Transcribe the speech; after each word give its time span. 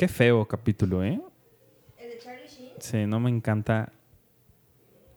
Qué 0.00 0.08
feo 0.08 0.46
capítulo, 0.48 1.04
¿eh? 1.04 1.20
¿El 1.98 2.10
de 2.12 2.18
Charlie 2.18 2.48
Sheen? 2.48 2.70
Sí, 2.78 3.06
no 3.06 3.20
me 3.20 3.28
encanta 3.28 3.92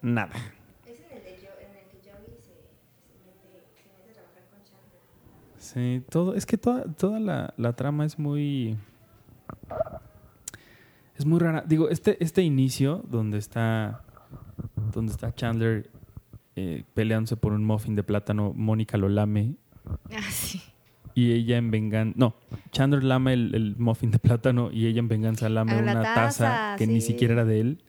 nada. 0.02 0.34
Es 0.36 1.00
en 1.00 1.18
el, 1.18 1.24
de 1.24 1.30
Jo- 1.40 1.54
en 1.62 1.78
el 1.78 1.88
que 1.88 1.98
Joey 2.04 2.36
se, 2.36 2.52
se, 2.52 3.24
mete, 3.24 3.64
se 3.82 3.90
mete 3.98 4.12
a 4.12 4.14
trabajar 4.14 4.44
con 4.50 4.62
Chandler. 4.66 5.00
Sí, 5.58 6.04
todo, 6.10 6.36
es 6.36 6.46
que 6.46 6.58
toda, 6.58 6.84
toda 6.96 7.22
la, 7.22 7.54
la 7.56 7.72
trama 7.78 8.04
es 8.06 8.20
muy. 8.20 8.76
Es 11.16 11.26
muy 11.26 11.40
rara. 11.40 11.64
Digo, 11.66 11.88
este, 11.88 12.22
este 12.22 12.42
inicio 12.42 13.06
donde 13.08 13.38
está. 13.38 14.04
Donde 14.92 15.14
está 15.14 15.34
Chandler 15.34 15.90
eh, 16.58 16.84
peleándose 16.94 17.38
por 17.38 17.54
un 17.54 17.64
muffin 17.64 17.96
de 17.96 18.04
plátano, 18.04 18.52
Mónica 18.54 18.98
lo 18.98 19.08
lame. 19.08 19.56
Ah, 20.12 20.30
sí. 20.30 20.53
Y 21.16 21.32
ella 21.32 21.58
en 21.58 21.70
venganza. 21.70 22.14
No, 22.18 22.36
Chandler 22.72 23.04
lame 23.04 23.34
el, 23.34 23.54
el 23.54 23.76
muffin 23.78 24.12
de 24.12 24.20
plátano 24.20 24.72
y 24.72 24.88
ella 24.88 25.00
en 25.00 25.08
venganza 25.08 25.48
lame 25.50 25.74
la 25.74 25.82
una 25.82 26.02
taza, 26.02 26.16
taza, 26.16 26.76
que 26.78 26.88
ni 26.88 27.02
siquiera 27.02 27.34
era 27.34 27.46
de 27.46 27.60
él. 27.60 27.84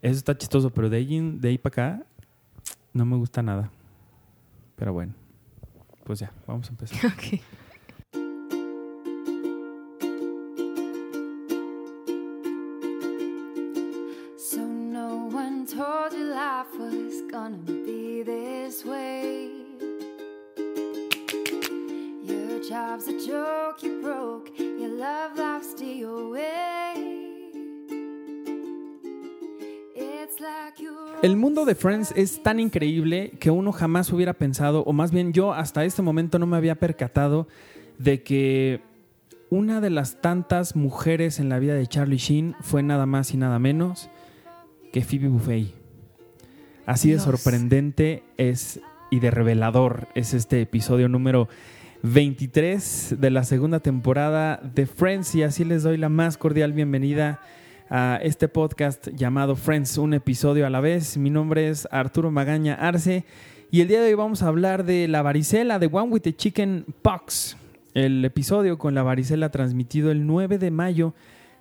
Eso 0.00 0.16
está 0.16 0.38
chistoso, 0.38 0.70
pero 0.70 0.88
de 0.88 0.98
ahí, 0.98 1.36
de 1.38 1.48
ahí 1.48 1.58
para 1.58 1.72
acá 1.72 2.06
no 2.92 3.04
me 3.04 3.16
gusta 3.16 3.42
nada. 3.42 3.70
Pero 4.76 4.92
bueno, 4.92 5.14
pues 6.04 6.20
ya, 6.20 6.32
vamos 6.46 6.68
a 6.68 6.70
empezar. 6.70 7.12
Ok. 7.12 7.40
So 14.36 14.60
no 14.64 15.28
one 15.32 15.66
told 15.66 16.12
you 16.12 16.24
life 16.30 16.68
was 16.78 17.22
gonna 17.30 17.58
be 17.66 17.77
job's 22.98 23.08
a 23.08 23.26
joke 23.26 23.82
you 23.82 24.00
broke, 24.02 24.50
your 24.58 24.88
love 24.88 25.36
life's 25.36 25.74
DOA. 25.74 26.94
It's 29.94 30.40
like 30.40 30.82
you're 30.82 31.18
El 31.22 31.36
mundo 31.36 31.64
de 31.64 31.74
Friends 31.74 32.12
es 32.16 32.42
tan 32.42 32.60
increíble 32.60 33.32
que 33.38 33.50
uno 33.50 33.72
jamás 33.72 34.12
hubiera 34.12 34.34
pensado, 34.34 34.82
o 34.84 34.92
más 34.92 35.10
bien 35.10 35.32
yo 35.32 35.52
hasta 35.52 35.84
este 35.84 36.02
momento 36.02 36.38
no 36.38 36.46
me 36.46 36.56
había 36.56 36.76
percatado 36.76 37.48
de 37.98 38.22
que 38.22 38.80
una 39.50 39.80
de 39.80 39.90
las 39.90 40.20
tantas 40.20 40.76
mujeres 40.76 41.40
en 41.40 41.48
la 41.48 41.58
vida 41.58 41.74
de 41.74 41.86
Charlie 41.86 42.18
Sheen 42.18 42.54
fue 42.60 42.82
nada 42.82 43.06
más 43.06 43.32
y 43.32 43.36
nada 43.36 43.58
menos 43.58 44.08
que 44.92 45.02
Phoebe 45.02 45.28
Buffay. 45.28 45.74
Así 46.86 47.08
de 47.08 47.14
Dios. 47.14 47.24
sorprendente 47.24 48.22
es 48.36 48.80
y 49.10 49.20
de 49.20 49.30
revelador 49.30 50.08
es 50.14 50.34
este 50.34 50.60
episodio 50.60 51.08
número 51.08 51.48
23 52.02 53.16
de 53.18 53.30
la 53.30 53.42
segunda 53.42 53.80
temporada 53.80 54.60
de 54.62 54.86
Friends 54.86 55.34
y 55.34 55.42
así 55.42 55.64
les 55.64 55.82
doy 55.82 55.96
la 55.96 56.08
más 56.08 56.36
cordial 56.36 56.72
bienvenida 56.72 57.40
a 57.90 58.20
este 58.22 58.46
podcast 58.46 59.08
llamado 59.08 59.56
Friends, 59.56 59.98
un 59.98 60.14
episodio 60.14 60.66
a 60.66 60.70
la 60.70 60.80
vez. 60.80 61.16
Mi 61.16 61.30
nombre 61.30 61.68
es 61.68 61.88
Arturo 61.90 62.30
Magaña 62.30 62.74
Arce 62.74 63.24
y 63.72 63.80
el 63.80 63.88
día 63.88 64.00
de 64.00 64.08
hoy 64.08 64.14
vamos 64.14 64.42
a 64.42 64.48
hablar 64.48 64.84
de 64.84 65.08
la 65.08 65.22
varicela, 65.22 65.78
de 65.78 65.88
One 65.90 66.10
with 66.10 66.20
the 66.20 66.36
Chicken 66.36 66.86
Pox. 67.02 67.56
El 67.94 68.24
episodio 68.24 68.78
con 68.78 68.94
la 68.94 69.02
varicela 69.02 69.50
transmitido 69.50 70.12
el 70.12 70.24
9 70.24 70.58
de 70.58 70.70
mayo 70.70 71.14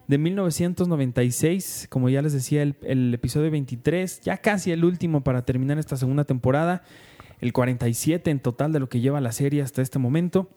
de 0.07 0.17
1996, 0.19 1.87
como 1.89 2.09
ya 2.09 2.21
les 2.21 2.33
decía, 2.33 2.61
el, 2.61 2.75
el 2.83 3.13
episodio 3.13 3.49
23, 3.49 4.21
ya 4.21 4.37
casi 4.37 4.71
el 4.71 4.85
último 4.85 5.21
para 5.21 5.43
terminar 5.43 5.79
esta 5.79 5.97
segunda 5.97 6.25
temporada, 6.25 6.83
el 7.39 7.53
47 7.53 8.29
en 8.31 8.39
total 8.39 8.73
de 8.73 8.79
lo 8.79 8.89
que 8.89 8.99
lleva 8.99 9.21
la 9.21 9.31
serie 9.31 9.61
hasta 9.61 9.81
este 9.81 9.99
momento. 9.99 10.49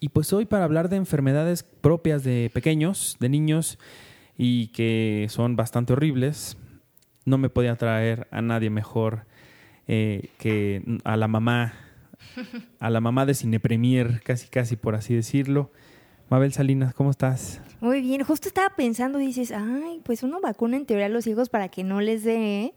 Y 0.00 0.10
pues 0.10 0.32
hoy 0.32 0.46
para 0.46 0.64
hablar 0.64 0.88
de 0.88 0.96
enfermedades 0.96 1.62
propias 1.62 2.24
de 2.24 2.50
pequeños, 2.52 3.16
de 3.20 3.28
niños, 3.28 3.78
y 4.38 4.68
que 4.68 5.26
son 5.28 5.54
bastante 5.56 5.92
horribles, 5.92 6.56
no 7.26 7.36
me 7.36 7.50
podía 7.50 7.76
traer 7.76 8.26
a 8.30 8.40
nadie 8.40 8.70
mejor 8.70 9.26
eh, 9.86 10.30
que 10.38 10.82
a 11.04 11.18
la 11.18 11.28
mamá, 11.28 11.74
a 12.80 12.88
la 12.88 13.02
mamá 13.02 13.26
de 13.26 13.34
Cine 13.34 13.60
Premier, 13.60 14.22
casi 14.22 14.48
casi 14.48 14.76
por 14.76 14.94
así 14.94 15.14
decirlo. 15.14 15.70
Mabel 16.30 16.52
Salinas, 16.54 16.94
¿cómo 16.94 17.10
estás? 17.10 17.60
Muy 17.80 18.00
bien, 18.00 18.22
justo 18.24 18.48
estaba 18.48 18.74
pensando, 18.76 19.18
dices, 19.18 19.52
ay, 19.52 20.00
pues 20.04 20.22
uno 20.22 20.40
vacuna 20.40 20.76
en 20.76 20.86
teoría 20.86 21.06
a 21.06 21.08
los 21.10 21.26
hijos 21.26 21.50
para 21.50 21.68
que 21.68 21.84
no 21.84 22.00
les 22.00 22.24
dé 22.24 22.72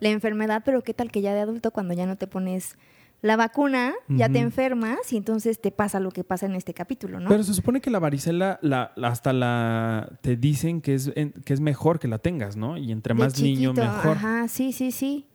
la 0.00 0.08
enfermedad, 0.10 0.62
pero 0.64 0.82
qué 0.82 0.94
tal 0.94 1.10
que 1.10 1.20
ya 1.22 1.34
de 1.34 1.40
adulto 1.40 1.70
cuando 1.70 1.94
ya 1.94 2.06
no 2.06 2.16
te 2.16 2.26
pones 2.26 2.76
la 3.22 3.36
vacuna, 3.36 3.94
ya 4.08 4.28
te 4.28 4.38
enfermas 4.40 5.10
y 5.12 5.16
entonces 5.16 5.58
te 5.60 5.70
pasa 5.72 6.00
lo 6.00 6.10
que 6.10 6.22
pasa 6.22 6.44
en 6.46 6.54
este 6.54 6.74
capítulo, 6.74 7.18
¿no? 7.18 7.28
Pero 7.30 7.42
se 7.44 7.54
supone 7.54 7.80
que 7.80 7.90
la 7.90 7.98
varicela, 7.98 8.58
la, 8.62 8.92
la- 8.94 9.08
hasta 9.08 9.32
la 9.32 10.10
te 10.20 10.36
dicen 10.36 10.80
que 10.82 10.94
es, 10.94 11.10
en- 11.16 11.32
que 11.32 11.54
es 11.54 11.60
mejor 11.60 11.98
que 11.98 12.08
la 12.08 12.18
tengas, 12.18 12.56
¿no? 12.56 12.76
Y 12.76 12.92
entre 12.92 13.14
más 13.14 13.40
niño, 13.40 13.72
mejor. 13.72 14.16
Ajá, 14.18 14.48
sí, 14.48 14.72
sí, 14.72 14.92
sí. 14.92 15.26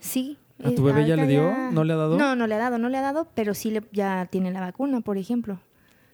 Sí. 0.00 0.38
¿A 0.64 0.70
tu 0.72 0.82
bebé 0.82 1.06
ya 1.06 1.16
le 1.16 1.26
dio? 1.26 1.52
¿No 1.72 1.84
le 1.84 1.92
ha 1.92 1.96
dado? 1.96 2.16
No, 2.16 2.34
no 2.36 2.46
le 2.46 2.54
ha 2.54 2.58
dado, 2.58 2.78
no 2.78 2.88
le 2.88 2.96
ha 2.98 3.02
dado, 3.02 3.28
pero 3.34 3.54
sí 3.54 3.70
le, 3.70 3.82
ya 3.92 4.26
tiene 4.30 4.50
la 4.50 4.60
vacuna, 4.60 5.00
por 5.02 5.18
ejemplo. 5.18 5.60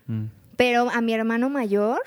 Mm. 0.09 0.25
Pero 0.57 0.91
a 0.91 1.01
mi 1.01 1.15
hermano 1.15 1.51
mayor, 1.51 2.01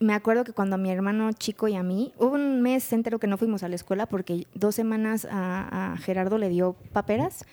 me 0.00 0.12
acuerdo 0.14 0.44
que 0.44 0.52
cuando 0.52 0.74
a 0.74 0.78
mi 0.78 0.90
hermano 0.90 1.32
chico 1.32 1.68
y 1.68 1.74
a 1.74 1.82
mí, 1.82 2.12
hubo 2.18 2.34
un 2.34 2.60
mes 2.62 2.92
entero 2.92 3.18
que 3.18 3.26
no 3.26 3.36
fuimos 3.38 3.62
a 3.62 3.68
la 3.68 3.74
escuela 3.76 4.06
porque 4.06 4.46
dos 4.54 4.74
semanas 4.74 5.26
a, 5.30 5.92
a 5.92 5.96
Gerardo 5.96 6.38
le 6.38 6.48
dio 6.48 6.74
paperas 6.92 7.44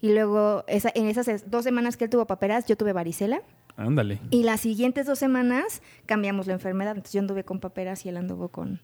y 0.00 0.12
luego 0.12 0.64
esa- 0.68 0.92
en 0.94 1.06
esas 1.06 1.26
es- 1.28 1.50
dos 1.50 1.64
semanas 1.64 1.96
que 1.96 2.04
él 2.04 2.10
tuvo 2.10 2.26
paperas 2.26 2.66
yo 2.66 2.76
tuve 2.76 2.92
varicela 2.92 3.42
Ándale. 3.76 4.20
y 4.30 4.44
las 4.44 4.60
siguientes 4.60 5.06
dos 5.06 5.18
semanas 5.18 5.82
cambiamos 6.06 6.46
la 6.46 6.52
enfermedad. 6.54 6.92
Entonces 6.92 7.12
yo 7.14 7.20
anduve 7.20 7.44
con 7.44 7.58
paperas 7.60 8.04
y 8.06 8.08
él 8.08 8.16
anduvo 8.16 8.48
con, 8.48 8.80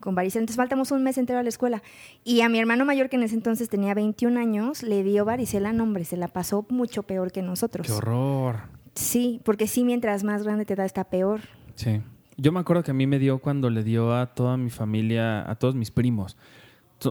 con 0.00 0.14
varicela. 0.14 0.42
Entonces 0.42 0.56
faltamos 0.58 0.90
un 0.90 1.02
mes 1.02 1.16
entero 1.18 1.38
a 1.38 1.42
la 1.42 1.48
escuela. 1.48 1.82
Y 2.24 2.42
a 2.42 2.48
mi 2.50 2.58
hermano 2.58 2.84
mayor, 2.84 3.08
que 3.08 3.16
en 3.16 3.22
ese 3.22 3.34
entonces 3.34 3.68
tenía 3.70 3.94
21 3.94 4.38
años, 4.38 4.82
le 4.82 5.02
dio 5.02 5.24
varicela. 5.24 5.72
No, 5.72 5.84
hombre, 5.84 6.04
se 6.04 6.16
la 6.18 6.28
pasó 6.28 6.66
mucho 6.68 7.02
peor 7.04 7.32
que 7.32 7.40
nosotros. 7.42 7.86
Qué 7.86 7.92
horror. 7.94 8.60
Sí, 8.94 9.40
porque 9.44 9.66
sí, 9.68 9.84
mientras 9.84 10.22
más 10.24 10.42
grande 10.44 10.64
te 10.66 10.74
da, 10.76 10.84
está 10.84 11.04
peor. 11.04 11.40
Sí. 11.74 12.00
Yo 12.40 12.52
me 12.52 12.60
acuerdo 12.60 12.84
que 12.84 12.92
a 12.92 12.94
mí 12.94 13.08
me 13.08 13.18
dio 13.18 13.40
cuando 13.40 13.68
le 13.68 13.82
dio 13.82 14.14
a 14.14 14.26
toda 14.26 14.56
mi 14.56 14.70
familia, 14.70 15.48
a 15.50 15.56
todos 15.56 15.74
mis 15.74 15.90
primos. 15.90 16.36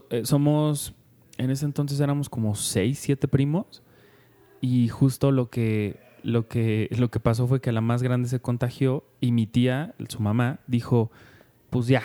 Eh, 0.09 0.21
somos, 0.23 0.95
en 1.37 1.51
ese 1.51 1.65
entonces 1.65 1.99
éramos 1.99 2.29
como 2.29 2.55
seis, 2.55 2.97
siete 2.99 3.27
primos. 3.27 3.83
Y 4.61 4.87
justo 4.87 5.33
lo 5.33 5.49
que, 5.49 5.99
lo 6.23 6.47
que, 6.47 6.87
lo 6.97 7.11
que 7.11 7.19
pasó 7.19 7.45
fue 7.45 7.59
que 7.59 7.73
la 7.73 7.81
más 7.81 8.03
grande 8.03 8.29
se 8.29 8.39
contagió 8.39 9.03
y 9.19 9.33
mi 9.33 9.47
tía, 9.47 9.95
su 10.07 10.21
mamá, 10.21 10.61
dijo, 10.65 11.11
pues 11.71 11.87
ya, 11.87 12.03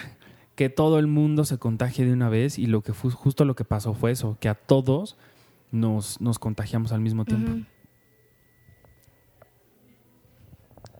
que 0.57 0.69
todo 0.69 0.99
el 0.99 1.07
mundo 1.07 1.45
se 1.45 1.59
contagie 1.59 2.05
de 2.05 2.13
una 2.13 2.29
vez. 2.29 2.59
Y 2.59 2.67
lo 2.67 2.83
que 2.83 2.93
fue, 2.93 3.13
justo 3.13 3.45
lo 3.45 3.55
que 3.55 3.65
pasó 3.65 3.95
fue 3.95 4.11
eso, 4.11 4.37
que 4.41 4.49
a 4.49 4.57
todos 4.57 5.17
nos, 5.71 6.21
nos 6.21 6.41
contagiamos 6.41 6.91
al 6.91 7.01
mismo 7.01 7.25
tiempo. 7.25 7.53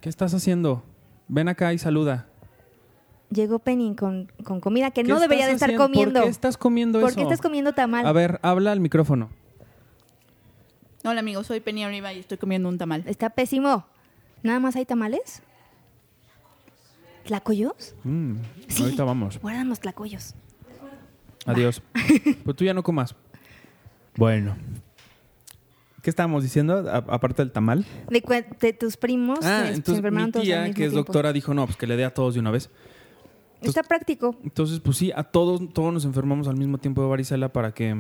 ¿Qué 0.01 0.09
estás 0.09 0.35
haciendo? 0.35 0.85
Ven 1.35 1.49
acá 1.49 1.73
y 1.73 1.79
saluda. 1.79 2.27
Llegó 3.31 3.59
Penny 3.59 3.97
con, 3.97 4.31
con 4.45 4.61
comida 4.61 4.91
que 4.91 5.03
¿Qué 5.03 5.09
no 5.09 5.19
debería 5.19 5.47
de 5.47 5.53
estar 5.55 5.71
haciendo? 5.71 5.85
comiendo. 5.87 6.21
¿Por 6.21 6.25
qué 6.25 6.31
estás 6.31 6.59
comiendo 6.59 7.01
¿Por 7.01 7.09
eso? 7.09 7.17
qué 7.17 7.23
estás 7.23 7.41
comiendo 7.41 7.73
tamal? 7.73 8.07
A 8.07 8.13
ver, 8.13 8.39
habla 8.43 8.73
al 8.73 8.81
micrófono. 8.81 9.31
Hola 11.05 11.21
amigos, 11.21 11.47
soy 11.47 11.61
Penny 11.61 11.87
Oliva 11.87 12.13
y 12.13 12.19
estoy 12.19 12.37
comiendo 12.37 12.69
un 12.69 12.77
tamal. 12.77 13.03
Está 13.07 13.31
pésimo. 13.31 13.87
¿Nada 14.43 14.61
más 14.61 14.77
hay 14.77 14.85
tamales? 14.85 15.43
¿Tlacoyos? 17.25 17.95
Mm, 18.05 18.35
Sí. 18.69 18.83
Ahorita 18.83 19.05
vamos. 19.05 19.41
Guardan 19.41 19.71
los 19.71 19.81
tlacoyos. 19.81 20.35
Adiós. 21.47 21.81
pues 22.45 22.57
tú 22.59 22.65
ya 22.65 22.75
no 22.75 22.83
comas. 22.83 23.15
Bueno. 24.17 24.55
¿Qué 26.03 26.11
estábamos 26.11 26.43
diciendo? 26.43 26.75
A- 26.91 26.97
aparte 27.15 27.43
del 27.43 27.53
tamal. 27.53 27.85
De, 28.11 28.23
de 28.61 28.73
tus 28.73 28.97
primos 28.97 29.39
Ah, 29.43 29.63
que 29.69 29.75
entonces 29.75 30.13
mi 30.13 30.31
tía, 30.33 30.65
que 30.65 30.71
es 30.71 30.75
tiempo. 30.91 30.97
doctora, 30.97 31.33
dijo, 31.33 31.55
no, 31.55 31.65
pues 31.67 31.77
que 31.77 31.87
le 31.87 31.97
dé 31.97 32.05
a 32.05 32.13
todos 32.13 32.35
de 32.35 32.41
una 32.41 32.51
vez. 32.51 32.71
Está 33.61 33.85
práctico. 33.85 34.35
Entonces, 34.43 34.81
pues 34.81 34.97
sí, 34.97 35.13
a 35.15 35.23
todos, 35.23 35.73
todos 35.73 35.93
nos 35.93 36.05
enfermamos 36.05 36.49
al 36.49 36.57
mismo 36.57 36.79
tiempo 36.79 37.01
de 37.03 37.09
varicela 37.09 37.53
para 37.53 37.73
que, 37.73 37.95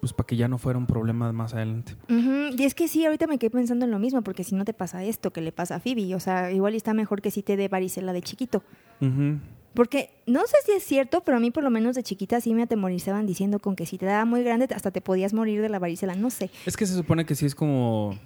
pues 0.00 0.12
para 0.12 0.26
que 0.26 0.36
ya 0.36 0.48
no 0.48 0.58
fuera 0.58 0.78
un 0.78 0.86
problema 0.86 1.32
más 1.32 1.54
adelante. 1.54 1.94
Ujú, 2.10 2.54
Y 2.58 2.64
es 2.64 2.74
que 2.74 2.86
sí, 2.88 3.06
ahorita 3.06 3.26
me 3.26 3.38
quedé 3.38 3.48
pensando 3.48 3.86
en 3.86 3.90
lo 3.90 3.98
mismo, 3.98 4.20
porque 4.20 4.44
si 4.44 4.54
no 4.54 4.66
te 4.66 4.74
pasa 4.74 5.02
esto 5.02 5.30
que 5.32 5.40
le 5.40 5.52
pasa 5.52 5.76
a 5.76 5.80
Phoebe, 5.80 6.14
o 6.14 6.20
sea, 6.20 6.52
igual 6.52 6.74
está 6.74 6.92
mejor 6.92 7.22
que 7.22 7.30
si 7.30 7.42
te 7.42 7.56
dé 7.56 7.68
varicela 7.68 8.12
de 8.12 8.20
chiquito. 8.20 8.62
Ujú. 9.00 9.38
Porque 9.74 10.10
no 10.26 10.40
sé 10.46 10.56
si 10.66 10.72
es 10.72 10.84
cierto, 10.84 11.22
pero 11.24 11.38
a 11.38 11.40
mí 11.40 11.50
por 11.50 11.62
lo 11.64 11.70
menos 11.70 11.94
de 11.96 12.02
chiquita 12.02 12.40
sí 12.40 12.52
me 12.54 12.62
atemorizaban 12.64 13.26
diciendo 13.26 13.58
con 13.58 13.74
que 13.76 13.86
si 13.86 13.96
te 13.98 14.06
daba 14.06 14.24
muy 14.24 14.42
grande 14.42 14.68
hasta 14.74 14.90
te 14.90 15.00
podías 15.00 15.32
morir 15.32 15.62
de 15.62 15.68
la 15.68 15.78
varicela, 15.78 16.14
no 16.14 16.30
sé. 16.30 16.50
Es 16.66 16.76
que 16.76 16.86
se 16.86 16.94
supone 16.94 17.24
que 17.24 17.34
sí 17.34 17.46
es 17.46 17.54
como... 17.54 18.18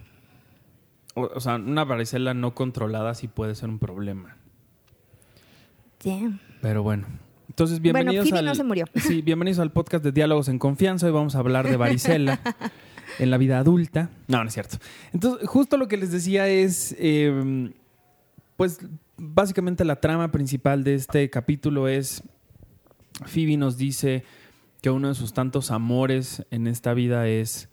O, 1.15 1.23
o 1.35 1.41
sea, 1.41 1.55
una 1.57 1.85
varicela 1.85 2.35
no 2.35 2.55
controlada 2.55 3.15
sí 3.15 3.29
puede 3.29 3.55
ser 3.55 3.69
un 3.69 3.79
problema. 3.79 4.37
Damn. 6.05 6.41
Pero 6.61 6.83
bueno. 6.83 7.07
Entonces, 7.49 7.81
Bueno, 7.81 7.95
bienvenidos 7.99 8.29
Phoebe 8.29 8.39
al... 8.41 8.45
no 8.47 8.55
se 8.55 8.65
murió. 8.65 8.85
Sí, 8.97 9.23
bienvenidos 9.23 9.61
al 9.61 9.71
podcast 9.73 10.05
de 10.05 10.13
Diálogos 10.13 10.49
en 10.49 10.59
Confianza. 10.59 11.07
Hoy 11.07 11.13
vamos 11.13 11.37
a 11.37 11.39
hablar 11.39 11.69
de 11.69 11.77
varicela 11.77 12.41
en 13.19 13.31
la 13.31 13.39
vida 13.39 13.59
adulta. 13.59 14.11
No, 14.27 14.43
no 14.43 14.49
es 14.49 14.53
cierto. 14.55 14.79
Entonces, 15.13 15.49
justo 15.49 15.77
lo 15.77 15.87
que 15.89 15.97
les 15.97 16.11
decía 16.11 16.49
es... 16.49 16.95
eh, 16.99 17.71
pues 18.57 18.81
básicamente 19.17 19.85
la 19.85 20.01
trama 20.01 20.31
principal 20.33 20.85
de 20.85 20.95
este 20.95 21.31
capítulo 21.31 21.89
es, 21.89 22.23
Phoebe 23.25 23.57
nos 23.57 23.77
dice 23.77 24.25
que 24.83 24.91
uno 24.91 25.09
de 25.09 25.15
sus 25.15 25.33
tantos 25.33 25.71
amores 25.71 26.45
en 26.51 26.67
esta 26.67 26.95
vida 26.95 27.29
es 27.29 27.69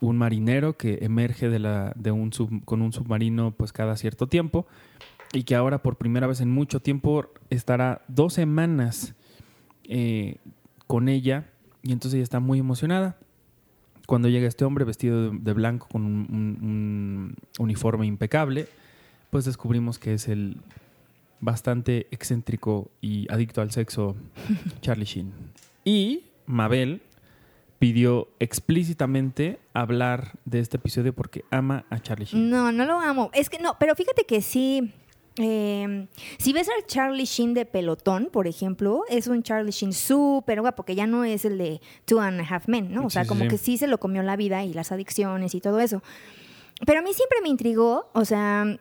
un 0.00 0.16
marinero 0.16 0.76
que 0.76 0.98
emerge 1.02 1.48
de 1.48 1.58
la, 1.58 1.92
de 1.94 2.10
un 2.10 2.30
con 2.64 2.82
un 2.82 2.92
submarino 2.92 3.52
pues 3.52 3.72
cada 3.72 3.96
cierto 3.96 4.26
tiempo 4.26 4.66
y 5.32 5.44
que 5.44 5.54
ahora 5.54 5.82
por 5.82 5.96
primera 5.96 6.26
vez 6.26 6.40
en 6.40 6.50
mucho 6.50 6.80
tiempo 6.80 7.30
estará 7.50 8.02
dos 8.08 8.34
semanas 8.34 9.14
eh, 9.84 10.36
con 10.86 11.08
ella 11.08 11.50
y 11.82 11.92
entonces 11.92 12.14
ella 12.14 12.24
está 12.24 12.40
muy 12.40 12.58
emocionada. 12.58 13.16
Cuando 14.06 14.28
llega 14.28 14.48
este 14.48 14.64
hombre 14.64 14.84
vestido 14.84 15.30
de, 15.30 15.52
blanco 15.52 15.86
con 15.90 16.04
un 16.04 17.36
uniforme 17.58 18.06
impecable, 18.06 18.68
pues 19.32 19.46
descubrimos 19.46 19.98
que 19.98 20.12
es 20.12 20.28
el 20.28 20.58
bastante 21.40 22.06
excéntrico 22.10 22.90
y 23.00 23.26
adicto 23.32 23.62
al 23.62 23.70
sexo 23.72 24.14
Charlie 24.82 25.06
Sheen. 25.06 25.32
Y 25.84 26.24
Mabel 26.44 27.00
pidió 27.78 28.28
explícitamente 28.40 29.58
hablar 29.72 30.32
de 30.44 30.60
este 30.60 30.76
episodio 30.76 31.14
porque 31.14 31.46
ama 31.50 31.86
a 31.88 31.98
Charlie 31.98 32.26
Sheen. 32.26 32.50
No, 32.50 32.72
no 32.72 32.84
lo 32.84 33.00
amo. 33.00 33.30
Es 33.32 33.48
que 33.48 33.58
no, 33.58 33.74
pero 33.80 33.94
fíjate 33.96 34.24
que 34.24 34.42
sí. 34.42 34.92
eh, 35.38 36.06
si 36.38 36.52
ves 36.52 36.68
al 36.68 36.84
Charlie 36.86 37.24
Sheen 37.24 37.54
de 37.54 37.64
pelotón, 37.64 38.28
por 38.30 38.46
ejemplo, 38.46 39.02
es 39.08 39.28
un 39.28 39.42
Charlie 39.42 39.72
Sheen 39.72 39.94
súper 39.94 40.60
guapo, 40.60 40.84
que 40.84 40.94
ya 40.94 41.06
no 41.06 41.24
es 41.24 41.46
el 41.46 41.56
de 41.56 41.80
Two 42.04 42.20
and 42.20 42.38
a 42.38 42.44
Half 42.44 42.68
Men, 42.68 42.92
¿no? 42.92 43.06
O 43.06 43.10
sea, 43.10 43.22
Sí, 43.24 43.28
como 43.30 43.44
sí. 43.44 43.48
que 43.48 43.56
sí 43.58 43.78
se 43.78 43.86
lo 43.86 43.98
comió 43.98 44.22
la 44.22 44.36
vida 44.36 44.62
y 44.62 44.74
las 44.74 44.92
adicciones 44.92 45.54
y 45.54 45.62
todo 45.62 45.80
eso. 45.80 46.02
Pero 46.86 47.00
a 47.00 47.02
mí 47.02 47.14
siempre 47.14 47.38
me 47.42 47.48
intrigó, 47.48 48.10
o 48.12 48.24
sea, 48.24 48.78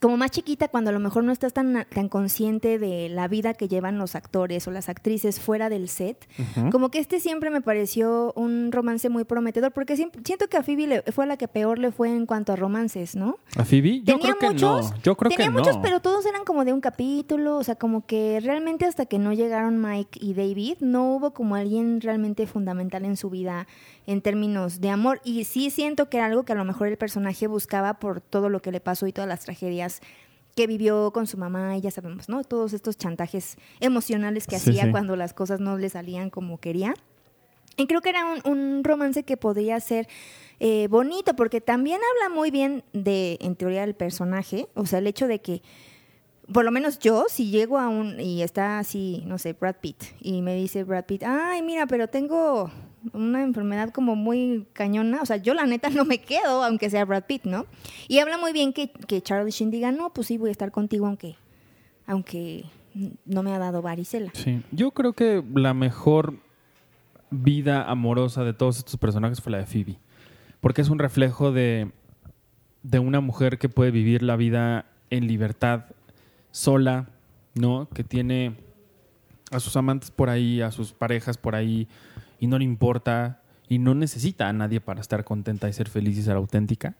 como 0.00 0.16
más 0.16 0.30
chiquita, 0.30 0.68
cuando 0.68 0.90
a 0.90 0.92
lo 0.92 1.00
mejor 1.00 1.24
no 1.24 1.32
estás 1.32 1.52
tan, 1.52 1.86
tan 1.92 2.08
consciente 2.08 2.78
de 2.78 3.08
la 3.08 3.28
vida 3.28 3.54
que 3.54 3.66
llevan 3.68 3.98
los 3.98 4.14
actores 4.14 4.66
o 4.68 4.70
las 4.70 4.88
actrices 4.88 5.40
fuera 5.40 5.68
del 5.70 5.88
set, 5.88 6.28
Ujú. 6.38 6.70
como 6.70 6.90
que 6.90 6.98
este 6.98 7.18
siempre 7.18 7.50
me 7.50 7.60
pareció 7.62 8.32
un 8.36 8.72
romance 8.72 9.08
muy 9.08 9.24
prometedor, 9.24 9.72
porque 9.72 9.96
siempre- 9.96 10.20
siento 10.24 10.48
que 10.48 10.56
a 10.58 10.62
Phoebe 10.62 10.86
le, 10.86 11.02
fue 11.12 11.26
la 11.26 11.36
que 11.36 11.48
peor 11.48 11.78
le 11.78 11.92
fue 11.92 12.10
en 12.10 12.26
cuanto 12.26 12.52
a 12.52 12.56
romances, 12.56 13.16
¿no? 13.16 13.38
¿A 13.56 13.64
Phoebe? 13.64 14.00
Yo 14.00 14.16
Tenía 14.18 14.20
creo 14.34 14.38
que 14.38 14.46
muchos, 14.48 14.90
no. 14.90 14.96
Yo 15.02 15.16
creo 15.16 15.30
tenía 15.30 15.46
que 15.46 15.50
muchos, 15.52 15.76
no. 15.76 15.82
pero 15.82 16.00
todos 16.00 16.26
eran 16.26 16.44
como 16.44 16.64
de 16.66 16.72
un 16.74 16.80
capítulo, 16.82 17.56
o 17.56 17.64
sea, 17.64 17.76
como 17.76 18.04
que 18.06 18.40
realmente 18.42 18.84
hasta 18.84 19.06
que 19.06 19.18
no 19.18 19.32
llegaron 19.32 19.80
Mike 19.80 20.18
y 20.22 20.34
David, 20.34 20.76
no 20.80 21.14
hubo 21.14 21.32
como 21.32 21.54
alguien 21.56 22.00
realmente 22.00 22.46
fundamental 22.46 23.04
en 23.04 23.16
su 23.16 23.30
vida 23.30 23.66
en 24.06 24.20
términos 24.20 24.80
de 24.80 24.90
amor. 24.90 25.20
Y 25.24 25.44
sí 25.44 25.70
siento 25.70 26.08
que 26.08 26.18
era 26.18 26.26
algo 26.26 26.44
que 26.44 26.52
a 26.52 26.56
lo 26.56 26.64
mejor 26.64 26.88
el 26.88 26.96
personaje 26.98 27.46
buscaba 27.46 27.94
por 27.94 28.20
todo 28.20 28.48
lo 28.48 28.60
que 28.60 28.70
le 28.72 28.80
pasó 28.80 29.06
y 29.06 29.12
todas 29.12 29.26
las 29.28 29.40
tragedias 29.40 29.85
que 30.54 30.66
vivió 30.66 31.10
con 31.12 31.26
su 31.26 31.36
mamá 31.36 31.76
y 31.76 31.82
ya 31.82 31.90
sabemos, 31.90 32.28
¿no? 32.28 32.42
Todos 32.42 32.72
estos 32.72 32.96
chantajes 32.96 33.56
emocionales 33.80 34.46
que 34.46 34.58
Sí, 34.58 34.70
hacía 34.70 34.84
sí. 34.84 34.90
cuando 34.90 35.14
las 35.16 35.34
cosas 35.34 35.60
no 35.60 35.76
le 35.76 35.88
salían 35.90 36.30
como 36.30 36.58
quería. 36.58 36.94
Y 37.76 37.86
creo 37.86 38.00
que 38.00 38.08
era 38.08 38.24
un, 38.24 38.40
un 38.50 38.84
romance 38.84 39.22
que 39.22 39.36
podría 39.36 39.78
ser 39.80 40.08
eh, 40.60 40.88
bonito, 40.88 41.36
porque 41.36 41.60
también 41.60 42.00
habla 42.14 42.34
muy 42.34 42.50
bien 42.50 42.84
de, 42.94 43.36
en 43.42 43.54
teoría, 43.54 43.82
del 43.82 43.94
personaje. 43.94 44.66
O 44.74 44.86
sea, 44.86 45.00
el 45.00 45.06
hecho 45.06 45.26
de 45.28 45.40
que, 45.40 45.60
por 46.50 46.64
lo 46.64 46.70
menos 46.70 46.98
yo, 47.00 47.26
si 47.28 47.50
llego 47.50 47.78
a 47.78 47.88
un, 47.88 48.18
y 48.18 48.42
está 48.42 48.78
así, 48.78 49.22
no 49.26 49.36
sé, 49.36 49.52
Brad 49.52 49.76
Pitt, 49.82 50.04
y 50.22 50.40
me 50.40 50.54
dice 50.54 50.84
Brad 50.84 51.04
Pitt, 51.04 51.24
ay, 51.24 51.60
mira, 51.60 51.86
pero 51.86 52.08
tengo 52.08 52.70
una 53.12 53.42
enfermedad 53.42 53.90
como 53.90 54.16
muy 54.16 54.66
cañona. 54.72 55.22
O 55.22 55.26
sea, 55.26 55.36
yo 55.36 55.54
la 55.54 55.66
neta 55.66 55.88
no 55.90 56.04
me 56.04 56.18
quedo, 56.18 56.64
aunque 56.64 56.90
sea 56.90 57.04
Brad 57.04 57.24
Pitt, 57.24 57.44
¿no? 57.44 57.66
Y 58.08 58.18
habla 58.18 58.38
muy 58.38 58.52
bien 58.52 58.72
que, 58.72 58.90
que 58.90 59.22
Charlie 59.22 59.50
Sheen 59.50 59.70
diga, 59.70 59.92
no, 59.92 60.10
pues 60.10 60.28
sí, 60.28 60.38
voy 60.38 60.48
a 60.48 60.52
estar 60.52 60.70
contigo, 60.70 61.06
aunque, 61.06 61.36
aunque 62.06 62.64
no 63.24 63.42
me 63.42 63.52
ha 63.52 63.58
dado 63.58 63.82
varicela. 63.82 64.30
Sí. 64.34 64.62
Yo 64.72 64.90
creo 64.92 65.12
que 65.12 65.42
la 65.54 65.74
mejor 65.74 66.38
vida 67.30 67.84
amorosa 67.84 68.44
de 68.44 68.52
todos 68.52 68.78
estos 68.78 68.96
personajes 68.96 69.40
fue 69.40 69.52
la 69.52 69.58
de 69.58 69.66
Phoebe. 69.66 69.98
Porque 70.60 70.80
es 70.80 70.88
un 70.88 70.98
reflejo 70.98 71.52
de, 71.52 71.90
de 72.82 72.98
una 72.98 73.20
mujer 73.20 73.58
que 73.58 73.68
puede 73.68 73.90
vivir 73.90 74.22
la 74.22 74.36
vida 74.36 74.86
en 75.10 75.26
libertad, 75.26 75.84
sola, 76.50 77.08
¿no? 77.54 77.88
Que 77.88 78.04
tiene 78.04 78.56
a 79.50 79.60
sus 79.60 79.76
amantes 79.76 80.10
por 80.10 80.30
ahí, 80.30 80.60
a 80.60 80.70
sus 80.70 80.92
parejas 80.92 81.36
por 81.36 81.54
ahí, 81.54 81.88
y 82.40 82.46
no 82.46 82.58
le 82.58 82.64
importa, 82.64 83.42
y 83.68 83.78
no 83.78 83.94
necesita 83.94 84.48
a 84.48 84.52
nadie 84.52 84.80
para 84.80 85.00
estar 85.00 85.24
contenta 85.24 85.68
y 85.68 85.72
ser 85.72 85.88
feliz 85.88 86.16
y 86.18 86.22
ser 86.22 86.36
auténtica. 86.36 86.94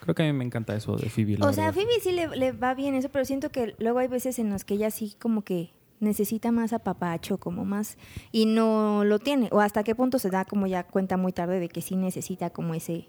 Creo 0.00 0.14
que 0.14 0.22
a 0.22 0.26
mí 0.26 0.32
me 0.32 0.44
encanta 0.44 0.76
eso 0.76 0.96
de 0.96 1.08
Phoebe. 1.08 1.38
la 1.38 1.46
O 1.48 1.52
sea, 1.52 1.68
a 1.68 1.70
verdad. 1.72 1.82
Phoebe 1.82 2.00
sí 2.00 2.12
le, 2.12 2.28
le 2.36 2.52
va 2.52 2.74
bien 2.74 2.94
eso, 2.94 3.08
pero 3.08 3.24
siento 3.24 3.50
que 3.50 3.74
luego 3.78 3.98
hay 3.98 4.08
veces 4.08 4.38
en 4.38 4.50
las 4.50 4.64
que 4.64 4.74
ella 4.74 4.90
sí 4.90 5.14
como 5.18 5.42
que 5.42 5.70
necesita 5.98 6.52
más 6.52 6.72
apapacho, 6.74 7.38
como 7.38 7.64
más, 7.64 7.96
y 8.30 8.44
no 8.46 9.02
lo 9.04 9.18
tiene. 9.18 9.48
O 9.50 9.60
hasta 9.60 9.82
qué 9.82 9.94
punto 9.94 10.18
se 10.18 10.28
da 10.30 10.44
como 10.44 10.66
ya 10.66 10.84
cuenta 10.84 11.16
muy 11.16 11.32
tarde 11.32 11.58
de 11.58 11.68
que 11.70 11.80
sí 11.80 11.96
necesita 11.96 12.50
como 12.50 12.74
ese 12.74 13.08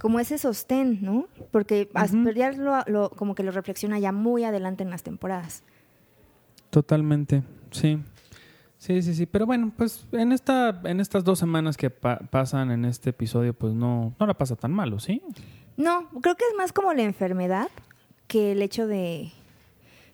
como 0.00 0.20
ese 0.20 0.38
sostén, 0.38 0.98
¿no? 1.02 1.26
Porque 1.50 1.88
Ujú. 1.94 2.24
pero 2.24 2.36
ya 2.36 2.52
lo, 2.52 2.78
lo- 2.86 3.10
como 3.10 3.34
que 3.34 3.42
lo 3.42 3.50
reflexiona 3.50 3.98
ya 3.98 4.12
muy 4.12 4.44
adelante 4.44 4.82
en 4.84 4.90
las 4.90 5.02
temporadas. 5.02 5.64
Totalmente, 6.70 7.42
sí. 7.72 7.98
Sí, 8.80 9.02
sí, 9.02 9.14
sí. 9.14 9.26
Pero 9.26 9.44
bueno, 9.44 9.72
pues 9.76 10.06
en 10.12 10.32
esta, 10.32 10.80
en 10.84 11.00
estas 11.00 11.22
dos 11.22 11.38
semanas 11.38 11.76
que 11.76 11.90
pa- 11.90 12.16
pasan 12.30 12.70
en 12.70 12.86
este 12.86 13.10
episodio, 13.10 13.52
pues 13.52 13.74
no, 13.74 14.14
no 14.18 14.26
la 14.26 14.32
pasa 14.32 14.56
tan 14.56 14.72
malo, 14.72 14.98
¿sí? 14.98 15.20
No, 15.76 16.08
creo 16.22 16.34
que 16.34 16.44
es 16.50 16.56
más 16.56 16.72
como 16.72 16.94
la 16.94 17.02
enfermedad 17.02 17.68
que 18.26 18.52
el 18.52 18.62
hecho 18.62 18.86
de 18.86 19.32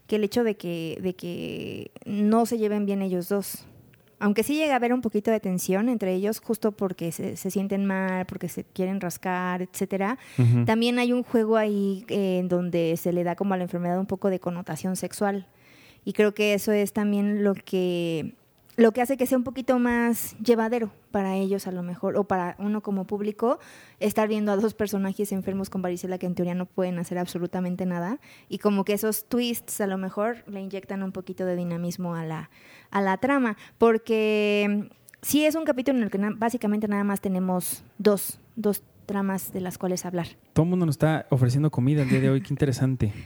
que 0.09 0.17
el 0.17 0.25
hecho 0.25 0.43
de 0.43 0.57
que 0.57 0.99
de 1.01 1.15
que 1.15 1.93
no 2.07 2.45
se 2.45 2.59
lleven 2.59 2.87
bien 2.87 3.03
ellos 3.03 3.29
dos. 3.29 3.65
Aunque 4.19 4.43
sí 4.43 4.57
llega 4.57 4.73
a 4.73 4.77
haber 4.77 4.93
un 4.93 5.01
poquito 5.01 5.31
de 5.31 5.39
tensión 5.39 5.89
entre 5.89 6.13
ellos 6.15 6.41
justo 6.41 6.73
porque 6.73 7.13
se, 7.13 7.37
se 7.37 7.51
sienten 7.53 7.85
mal, 7.87 8.27
porque 8.27 8.49
se 8.49 8.65
quieren 8.65 9.01
rascar, 9.01 9.63
etcétera. 9.63 10.19
También 10.65 10.99
hay 10.99 11.13
un 11.13 11.23
juego 11.23 11.57
ahí 11.57 12.05
eh, 12.09 12.39
en 12.41 12.49
donde 12.49 12.97
se 12.97 13.13
le 13.13 13.23
da 13.23 13.37
como 13.37 13.55
a 13.55 13.59
la 13.59 13.63
enfermedad 13.65 14.01
un 14.01 14.07
poco 14.07 14.29
de 14.29 14.41
connotación 14.41 14.97
sexual. 14.97 15.47
Y 16.05 16.15
creo 16.15 16.35
que 16.35 16.55
eso 16.55 16.73
es 16.73 16.93
también 16.93 17.45
lo 17.45 17.55
que 17.55 18.35
lo 18.77 18.93
que 18.93 19.01
hace 19.01 19.17
que 19.17 19.27
sea 19.27 19.39
un 19.39 19.45
poquito 19.45 19.79
más 19.79 20.37
llevadero 20.39 20.91
para 21.11 21.35
ellos 21.35 21.67
a 21.67 21.73
lo 21.73 21.83
mejor 21.83 22.17
o 22.17 22.25
para 22.25 22.57
uno 22.59 22.83
como 22.83 23.07
público 23.07 23.59
estar 24.01 24.29
viendo 24.29 24.53
a 24.53 24.57
dos 24.57 24.75
personajes 24.75 25.33
enfermos 25.33 25.71
con 25.71 25.81
varicela 25.81 26.19
que 26.19 26.27
en 26.27 26.35
teoría 26.35 26.55
no 26.55 26.67
pueden 26.67 26.99
hacer 26.99 27.17
absolutamente 27.19 27.87
nada 27.87 28.21
y 28.51 28.59
como 28.59 28.85
que 28.85 28.93
esos 28.93 29.25
twists 29.25 29.81
a 29.81 29.87
lo 29.87 29.97
mejor 29.97 30.45
le 30.47 30.61
inyectan 30.61 31.03
un 31.03 31.13
poquito 31.13 31.47
de 31.47 31.57
dinamismo 31.57 32.15
a 32.15 32.25
la 32.25 32.51
a 32.91 33.01
la 33.01 33.17
trama 33.17 33.57
porque 33.79 34.91
sí 35.23 35.45
es 35.47 35.55
un 35.55 35.65
capítulo 35.65 35.97
en 35.99 36.05
el 36.05 36.11
que 36.11 36.19
na- 36.19 36.35
básicamente 36.37 36.87
nada 36.87 37.05
más 37.05 37.21
tenemos 37.21 37.83
dos 37.99 38.39
dos 38.57 38.83
tramas 39.07 39.53
de 39.53 39.61
las 39.61 39.79
cuales 39.79 40.05
hablar. 40.05 40.27
Todo 40.53 40.65
el 40.65 40.71
mundo 40.71 40.85
nos 40.85 40.95
está 40.97 41.27
ofreciendo 41.31 41.71
comida 41.71 42.03
el 42.03 42.09
día 42.09 42.21
de 42.21 42.29
hoy. 42.31 42.41
Qué 42.43 42.53
interesante. 42.53 43.13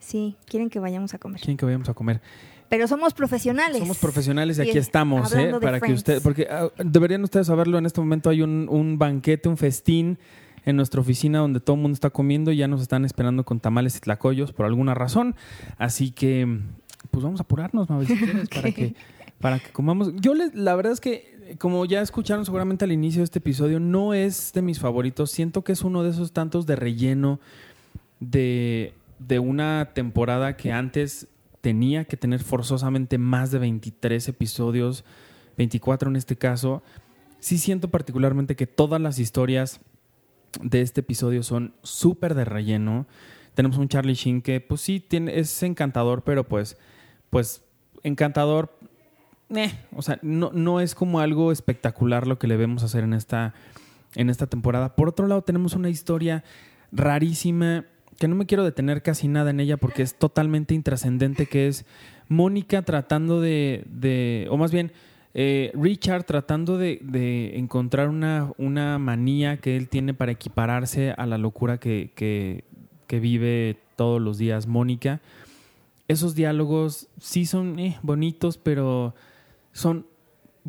Sí, 0.00 0.36
quieren 0.46 0.70
que 0.70 0.78
vayamos 0.78 1.12
a 1.12 1.18
comer. 1.18 1.40
¿Quién 1.40 1.56
que 1.56 1.66
vayamos 1.66 1.88
a 1.88 1.92
comer? 1.92 2.22
Pero 2.68 2.86
somos 2.86 3.14
profesionales. 3.14 3.78
Somos 3.78 3.98
profesionales 3.98 4.58
y 4.58 4.62
aquí 4.62 4.70
es- 4.70 4.76
estamos, 4.76 5.34
¿eh? 5.34 5.52
Para 5.60 5.80
que 5.80 5.92
usted, 5.92 6.22
porque 6.22 6.46
ah, 6.50 6.68
deberían 6.84 7.22
ustedes 7.24 7.46
saberlo, 7.46 7.78
en 7.78 7.86
este 7.86 8.00
momento 8.00 8.30
hay 8.30 8.42
un, 8.42 8.66
un 8.70 8.98
banquete, 8.98 9.48
un 9.48 9.56
festín 9.56 10.18
en 10.64 10.76
nuestra 10.76 11.00
oficina 11.00 11.38
donde 11.38 11.60
todo 11.60 11.76
el 11.76 11.82
mundo 11.82 11.94
está 11.94 12.10
comiendo 12.10 12.52
y 12.52 12.58
ya 12.58 12.68
nos 12.68 12.82
están 12.82 13.04
esperando 13.06 13.44
con 13.44 13.58
tamales 13.60 13.96
y 13.96 14.00
tlacoyos 14.00 14.52
por 14.52 14.66
alguna 14.66 14.92
razón. 14.94 15.34
Así 15.78 16.10
que, 16.10 16.46
pues 17.10 17.24
vamos 17.24 17.40
a 17.40 17.44
apurarnos, 17.44 17.88
Mabel, 17.88 18.06
si 18.06 18.16
quieres, 18.16 18.48
para 18.54 18.70
que 18.72 18.94
para 19.40 19.58
que 19.60 19.70
comamos. 19.70 20.12
Yo 20.16 20.34
les, 20.34 20.52
la 20.54 20.74
verdad 20.74 20.92
es 20.92 21.00
que, 21.00 21.56
como 21.58 21.84
ya 21.86 22.02
escucharon 22.02 22.44
seguramente 22.44 22.84
al 22.84 22.90
inicio 22.92 23.20
de 23.20 23.24
este 23.24 23.38
episodio, 23.38 23.78
no 23.80 24.12
es 24.12 24.52
de 24.52 24.62
mis 24.62 24.80
favoritos. 24.80 25.30
Siento 25.30 25.62
que 25.62 25.70
es 25.72 25.82
uno 25.82 26.02
de 26.02 26.10
esos 26.10 26.32
tantos 26.32 26.66
de 26.66 26.74
relleno 26.76 27.38
de, 28.20 28.92
de 29.20 29.38
una 29.38 29.90
temporada 29.94 30.56
que 30.56 30.72
antes 30.72 31.28
tenía 31.60 32.04
que 32.04 32.16
tener 32.16 32.42
forzosamente 32.42 33.18
más 33.18 33.50
de 33.50 33.58
23 33.58 34.28
episodios, 34.28 35.04
24 35.56 36.10
en 36.10 36.16
este 36.16 36.36
caso. 36.36 36.82
Sí 37.40 37.58
siento 37.58 37.88
particularmente 37.88 38.56
que 38.56 38.66
todas 38.66 39.00
las 39.00 39.18
historias 39.18 39.80
de 40.62 40.80
este 40.80 41.00
episodio 41.00 41.42
son 41.42 41.74
súper 41.82 42.34
de 42.34 42.44
relleno. 42.44 43.06
Tenemos 43.54 43.78
un 43.78 43.88
Charlie 43.88 44.14
Sheen 44.14 44.42
que 44.42 44.60
pues 44.60 44.80
sí 44.80 45.04
es 45.10 45.62
encantador, 45.62 46.22
pero 46.22 46.44
pues, 46.44 46.76
pues 47.30 47.62
encantador, 48.02 48.76
o 49.94 50.02
sea, 50.02 50.18
no, 50.22 50.50
no 50.52 50.80
es 50.80 50.94
como 50.94 51.20
algo 51.20 51.52
espectacular 51.52 52.26
lo 52.26 52.38
que 52.38 52.46
le 52.46 52.56
vemos 52.56 52.82
hacer 52.82 53.04
en 53.04 53.14
esta, 53.14 53.54
en 54.14 54.30
esta 54.30 54.46
temporada. 54.46 54.94
Por 54.94 55.08
otro 55.08 55.26
lado, 55.26 55.42
tenemos 55.42 55.74
una 55.74 55.88
historia 55.88 56.44
rarísima 56.92 57.86
que 58.18 58.28
no 58.28 58.34
me 58.34 58.46
quiero 58.46 58.64
detener 58.64 59.02
casi 59.02 59.28
nada 59.28 59.50
en 59.50 59.60
ella 59.60 59.76
porque 59.76 60.02
es 60.02 60.14
totalmente 60.16 60.74
intrascendente, 60.74 61.46
que 61.46 61.68
es 61.68 61.86
Mónica 62.28 62.82
tratando 62.82 63.40
de, 63.40 63.84
de 63.86 64.48
o 64.50 64.56
más 64.56 64.72
bien, 64.72 64.92
eh, 65.34 65.70
Richard 65.74 66.24
tratando 66.24 66.78
de, 66.78 66.98
de 67.00 67.58
encontrar 67.58 68.08
una, 68.08 68.52
una 68.58 68.98
manía 68.98 69.58
que 69.58 69.76
él 69.76 69.88
tiene 69.88 70.14
para 70.14 70.32
equipararse 70.32 71.12
a 71.12 71.26
la 71.26 71.38
locura 71.38 71.78
que, 71.78 72.10
que, 72.16 72.64
vive 73.20 73.78
todos 73.96 74.20
los 74.20 74.36
días 74.36 74.66
Mónica. 74.66 75.20
esos 76.08 76.34
diálogos 76.34 77.08
sí 77.20 77.46
son 77.46 77.78
eh, 77.78 77.98
bonitos, 78.02 78.58
pero 78.58 79.14
son 79.72 80.06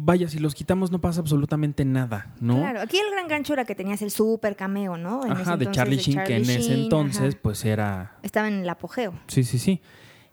vaya, 0.03 0.27
si 0.29 0.39
los 0.39 0.55
quitamos 0.55 0.91
no 0.91 0.99
pasa 0.99 1.21
absolutamente 1.21 1.85
nada, 1.85 2.33
¿no? 2.39 2.57
Claro, 2.57 2.81
aquí 2.81 2.97
el 2.97 3.11
gran 3.11 3.27
gancho 3.27 3.53
era 3.53 3.65
que 3.65 3.75
tenías 3.75 4.01
el 4.01 4.11
super 4.11 4.55
cameo, 4.55 4.97
¿no? 4.97 5.25
En 5.25 5.33
ese 5.33 5.41
Ajá, 5.41 5.57
de 5.57 5.71
Charlie 5.71 5.97
Sheen, 5.97 6.23
que 6.23 6.35
en 6.37 6.43
ese 6.43 6.73
entonces, 6.73 7.33
ajá. 7.33 7.39
pues 7.41 7.65
era. 7.65 8.17
Estaba 8.23 8.47
en 8.47 8.61
el 8.61 8.69
apogeo. 8.69 9.13
Sí, 9.27 9.43
sí, 9.43 9.59
sí. 9.59 9.81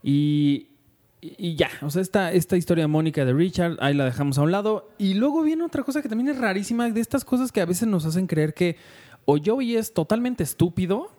Y, 0.02 0.68
y 1.20 1.56
ya, 1.56 1.68
o 1.82 1.90
sea, 1.90 2.02
esta, 2.02 2.32
esta 2.32 2.56
historia 2.56 2.84
de 2.84 2.88
Mónica 2.88 3.24
de 3.24 3.32
Richard, 3.32 3.76
ahí 3.80 3.94
la 3.94 4.04
dejamos 4.04 4.38
a 4.38 4.42
un 4.42 4.52
lado. 4.52 4.90
Y 4.98 5.14
luego 5.14 5.42
viene 5.42 5.64
otra 5.64 5.82
cosa 5.82 6.02
que 6.02 6.08
también 6.08 6.28
es 6.28 6.38
rarísima, 6.38 6.88
de 6.90 7.00
estas 7.00 7.24
cosas 7.24 7.52
que 7.52 7.60
a 7.60 7.66
veces 7.66 7.88
nos 7.88 8.04
hacen 8.06 8.26
creer 8.26 8.54
que 8.54 8.76
o 9.26 9.38
Joey 9.44 9.76
es 9.76 9.92
totalmente 9.92 10.44
estúpido 10.44 11.10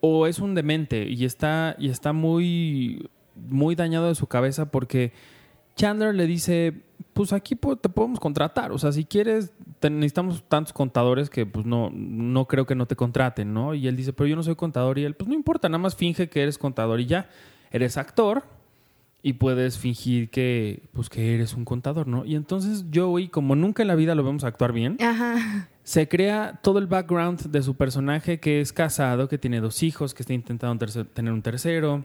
o 0.00 0.26
es 0.26 0.40
un 0.40 0.56
demente 0.56 1.08
y 1.08 1.24
está, 1.24 1.76
y 1.78 1.90
está 1.90 2.12
muy, 2.12 3.08
muy 3.36 3.76
dañado 3.76 4.08
de 4.08 4.16
su 4.16 4.26
cabeza 4.26 4.70
porque 4.72 5.12
Chandler 5.76 6.14
le 6.14 6.26
dice, 6.26 6.72
pues 7.12 7.32
aquí 7.32 7.54
te 7.54 7.88
podemos 7.88 8.18
contratar, 8.18 8.72
o 8.72 8.78
sea, 8.78 8.92
si 8.92 9.04
quieres, 9.04 9.52
te- 9.80 9.90
necesitamos 9.90 10.42
tantos 10.48 10.72
contadores 10.72 11.30
que 11.30 11.46
pues 11.46 11.64
no, 11.66 11.90
no 11.92 12.46
creo 12.46 12.66
que 12.66 12.74
no 12.74 12.86
te 12.86 12.96
contraten, 12.96 13.52
¿no? 13.54 13.74
Y 13.74 13.86
él 13.86 13.96
dice, 13.96 14.12
pero 14.12 14.26
yo 14.26 14.36
no 14.36 14.42
soy 14.42 14.56
contador 14.56 14.98
y 14.98 15.04
él, 15.04 15.14
pues 15.14 15.28
no 15.28 15.34
importa, 15.34 15.68
nada 15.68 15.78
más 15.78 15.94
finge 15.94 16.28
que 16.28 16.42
eres 16.42 16.58
contador 16.58 17.00
y 17.00 17.06
ya, 17.06 17.28
eres 17.70 17.96
actor 17.96 18.44
y 19.22 19.34
puedes 19.34 19.76
fingir 19.78 20.30
que, 20.30 20.82
pues 20.92 21.08
que 21.08 21.34
eres 21.34 21.54
un 21.54 21.64
contador, 21.64 22.06
¿no? 22.06 22.24
Y 22.24 22.36
entonces 22.36 22.84
Joey, 22.94 23.28
como 23.28 23.54
nunca 23.56 23.82
en 23.82 23.88
la 23.88 23.94
vida 23.96 24.14
lo 24.14 24.22
vemos 24.24 24.44
actuar 24.44 24.72
bien, 24.72 24.96
Ajá. 25.00 25.68
se 25.82 26.08
crea 26.08 26.60
todo 26.62 26.78
el 26.78 26.86
background 26.86 27.50
de 27.50 27.62
su 27.62 27.74
personaje 27.76 28.40
que 28.40 28.60
es 28.60 28.72
casado, 28.72 29.28
que 29.28 29.36
tiene 29.38 29.60
dos 29.60 29.82
hijos, 29.82 30.14
que 30.14 30.22
está 30.22 30.32
intentando 30.32 30.86
un 30.86 31.06
tener 31.08 31.32
un 31.32 31.42
tercero. 31.42 32.04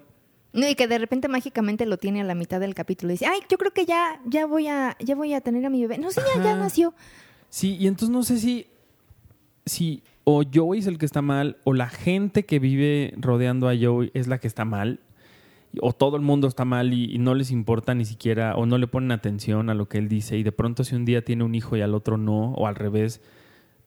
No, 0.53 0.67
y 0.67 0.75
que 0.75 0.87
de 0.87 0.97
repente 0.97 1.27
mágicamente 1.27 1.85
lo 1.85 1.97
tiene 1.97 2.21
a 2.21 2.23
la 2.23 2.35
mitad 2.35 2.59
del 2.59 2.75
capítulo 2.75 3.11
y 3.11 3.13
dice, 3.13 3.25
ay, 3.25 3.39
yo 3.49 3.57
creo 3.57 3.71
que 3.71 3.85
ya, 3.85 4.19
ya 4.25 4.45
voy 4.45 4.67
a, 4.67 4.97
ya 4.99 5.15
voy 5.15 5.33
a 5.33 5.41
tener 5.41 5.65
a 5.65 5.69
mi 5.69 5.81
bebé. 5.81 5.97
No, 5.97 6.11
sí, 6.11 6.19
ya, 6.35 6.43
ya 6.43 6.55
nació. 6.55 6.93
Sí, 7.49 7.77
y 7.77 7.87
entonces 7.87 8.09
no 8.09 8.23
sé 8.23 8.37
si, 8.37 8.67
si 9.65 10.03
o 10.23 10.43
Joey 10.53 10.79
es 10.79 10.87
el 10.87 10.97
que 10.97 11.05
está 11.05 11.21
mal, 11.21 11.57
o 11.63 11.73
la 11.73 11.87
gente 11.87 12.45
que 12.45 12.59
vive 12.59 13.13
rodeando 13.17 13.69
a 13.69 13.73
Joey 13.79 14.11
es 14.13 14.27
la 14.27 14.39
que 14.39 14.47
está 14.47 14.65
mal, 14.65 14.99
o 15.79 15.93
todo 15.93 16.17
el 16.17 16.21
mundo 16.21 16.49
está 16.49 16.65
mal 16.65 16.93
y, 16.93 17.13
y 17.13 17.17
no 17.17 17.33
les 17.33 17.49
importa 17.49 17.93
ni 17.95 18.03
siquiera, 18.03 18.55
o 18.55 18.65
no 18.65 18.77
le 18.77 18.87
ponen 18.87 19.11
atención 19.11 19.69
a 19.69 19.73
lo 19.73 19.87
que 19.87 19.99
él 19.99 20.09
dice, 20.09 20.37
y 20.37 20.43
de 20.43 20.51
pronto 20.51 20.83
si 20.83 20.95
un 20.95 21.05
día 21.05 21.23
tiene 21.23 21.45
un 21.45 21.55
hijo 21.55 21.77
y 21.77 21.81
al 21.81 21.95
otro 21.95 22.17
no, 22.17 22.53
o 22.53 22.67
al 22.67 22.75
revés, 22.75 23.21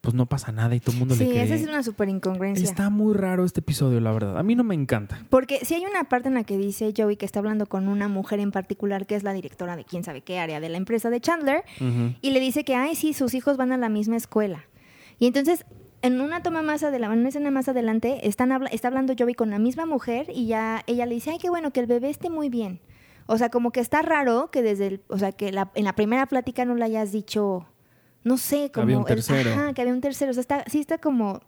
pues 0.05 0.15
no 0.15 0.25
pasa 0.25 0.51
nada 0.51 0.73
y 0.75 0.79
todo 0.79 0.93
el 0.93 0.99
mundo 0.99 1.15
le 1.15 1.25
Sí, 1.25 1.29
cree. 1.29 1.43
esa 1.43 1.55
es 1.55 1.67
una 1.67 1.83
súper 1.83 2.07
incongruencia. 2.09 2.63
Está 2.63 2.89
muy 2.89 3.13
raro 3.13 3.43
este 3.43 3.59
episodio, 3.59 3.99
la 3.99 4.11
verdad. 4.11 4.37
A 4.37 4.43
mí 4.43 4.55
no 4.55 4.63
me 4.63 4.75
encanta. 4.75 5.25
Porque 5.29 5.59
si 5.65 5.73
hay 5.73 5.83
una 5.85 6.05
parte 6.05 6.27
en 6.29 6.35
la 6.35 6.43
que 6.43 6.57
dice 6.57 6.93
Joey 6.95 7.17
que 7.17 7.25
está 7.25 7.39
hablando 7.39 7.65
con 7.65 7.87
una 7.87 8.07
mujer 8.07 8.39
en 8.39 8.51
particular 8.51 9.05
que 9.05 9.15
es 9.15 9.23
la 9.23 9.33
directora 9.33 9.75
de 9.75 9.83
quién 9.83 10.03
sabe 10.03 10.21
qué 10.21 10.39
área 10.39 10.59
de 10.59 10.69
la 10.69 10.77
empresa 10.77 11.09
de 11.09 11.19
Chandler 11.19 11.63
y 12.21 12.29
le 12.31 12.39
dice 12.39 12.63
que, 12.63 12.75
ay, 12.75 12.95
sí, 12.95 13.13
sus 13.13 13.33
hijos 13.33 13.57
van 13.57 13.71
a 13.71 13.77
la 13.77 13.89
misma 13.89 14.15
escuela. 14.15 14.63
Y 15.19 15.27
entonces, 15.27 15.65
en 16.01 16.21
una 16.21 16.43
toma 16.43 16.61
más 16.61 16.83
adelante, 16.83 17.13
en 17.15 17.19
una 17.21 17.29
escena 17.29 17.49
más 17.51 17.67
adelante, 17.67 18.27
están 18.27 18.51
habla- 18.51 18.69
está 18.69 18.89
hablando 18.89 19.13
Joey 19.17 19.33
con 19.33 19.49
la 19.49 19.59
misma 19.59 19.85
mujer 19.85 20.27
y 20.33 20.45
ya 20.47 20.83
ella 20.87 21.05
le 21.05 21.15
dice, 21.15 21.31
ay, 21.31 21.37
qué 21.41 21.49
bueno, 21.49 21.71
que 21.71 21.79
el 21.79 21.87
bebé 21.87 22.09
esté 22.09 22.29
muy 22.29 22.49
bien. 22.49 22.79
O 23.27 23.37
sea, 23.39 23.49
como 23.49 23.71
que 23.71 23.79
está 23.79 24.03
raro 24.03 24.51
que 24.51 24.61
desde 24.61 24.85
el, 24.87 25.01
o 25.07 25.17
sea, 25.17 25.31
que 25.31 25.51
la- 25.51 25.71
en 25.73 25.83
la 25.85 25.93
primera 25.93 26.27
plática 26.27 26.63
no 26.63 26.75
le 26.75 26.85
hayas 26.85 27.11
dicho, 27.11 27.65
no 28.25 28.37
sé, 28.37 28.69
como... 28.73 28.83
Había 28.83 28.97
un 28.97 29.03
el- 29.03 29.07
tercero. 29.07 29.51
ajá, 29.53 29.73
que 29.73 29.81
había 29.81 29.93
un 29.93 30.01
tercero. 30.01 30.31
O 30.31 30.33
sea, 30.33 30.41
está, 30.41 30.65
sí 30.67 30.81
está 30.81 30.97
como, 30.97 31.39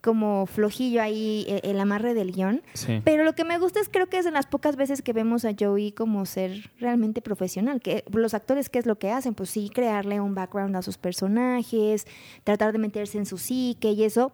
como 0.00 0.46
flojillo 0.46 1.02
ahí 1.02 1.44
eh, 1.48 1.60
el 1.64 1.78
amarre 1.80 2.14
del 2.14 2.32
guion. 2.32 2.62
Sí. 2.74 3.02
Pero 3.04 3.24
lo 3.24 3.34
que 3.34 3.44
me 3.44 3.58
gusta 3.58 3.80
es 3.80 3.88
creo 3.88 4.08
que 4.08 4.18
es 4.18 4.24
de 4.24 4.30
las 4.30 4.46
pocas 4.46 4.76
veces 4.76 5.02
que 5.02 5.12
vemos 5.12 5.44
a 5.44 5.52
Joey 5.58 5.92
como 5.92 6.24
ser 6.26 6.70
realmente 6.78 7.20
profesional. 7.20 7.80
Que 7.80 8.04
los 8.12 8.32
actores, 8.34 8.68
¿qué 8.70 8.78
es 8.78 8.86
lo 8.86 8.96
que 8.98 9.10
hacen? 9.10 9.34
Pues 9.34 9.50
sí, 9.50 9.70
crearle 9.74 10.20
un 10.20 10.34
background 10.34 10.76
a 10.76 10.82
sus 10.82 10.98
personajes, 10.98 12.06
tratar 12.44 12.72
de 12.72 12.78
meterse 12.78 13.18
en 13.18 13.26
su 13.26 13.38
psique 13.38 13.90
y 13.92 14.04
eso. 14.04 14.32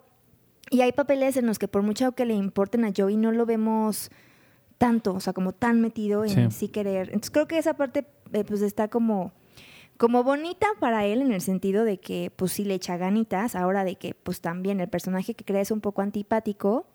Y 0.71 0.83
hay 0.83 0.93
papeles 0.93 1.37
en 1.37 1.47
los 1.47 1.59
que 1.59 1.67
por 1.67 1.83
mucho 1.83 2.13
que 2.13 2.25
le 2.27 2.35
importen 2.35 2.85
a 2.85 2.93
Joey 2.97 3.17
no 3.17 3.33
lo 3.33 3.47
vemos 3.47 4.11
tanto, 4.79 5.15
o 5.15 5.21
sea, 5.21 5.33
como 5.33 5.53
tan 5.53 5.81
metido 5.81 6.25
en 6.25 6.51
Sí. 6.51 6.57
sí, 6.59 6.69
querer. 6.69 7.09
Entonces 7.09 7.31
creo 7.31 7.47
que 7.49 7.59
esa 7.59 7.75
parte 7.75 8.07
eh, 8.33 8.45
pues 8.45 8.63
está 8.63 8.89
como 8.89 9.33
como 10.01 10.25
bonita 10.25 10.67
para 10.81 11.05
él 11.05 11.21
en 11.21 11.31
el 11.31 11.43
sentido 11.43 11.85
de 11.85 11.99
que 12.01 12.33
pues 12.35 12.53
sí 12.53 12.65
le 12.65 12.73
echa 12.73 12.97
ganitas, 12.97 13.55
ahora 13.55 13.85
de 13.85 13.97
que 13.97 14.15
pues 14.15 14.41
también 14.41 14.81
el 14.81 14.89
personaje 14.89 15.35
que 15.35 15.45
crea 15.45 15.61
es 15.61 15.71
un 15.71 15.83
poco 15.83 16.01
antipático, 16.01 16.87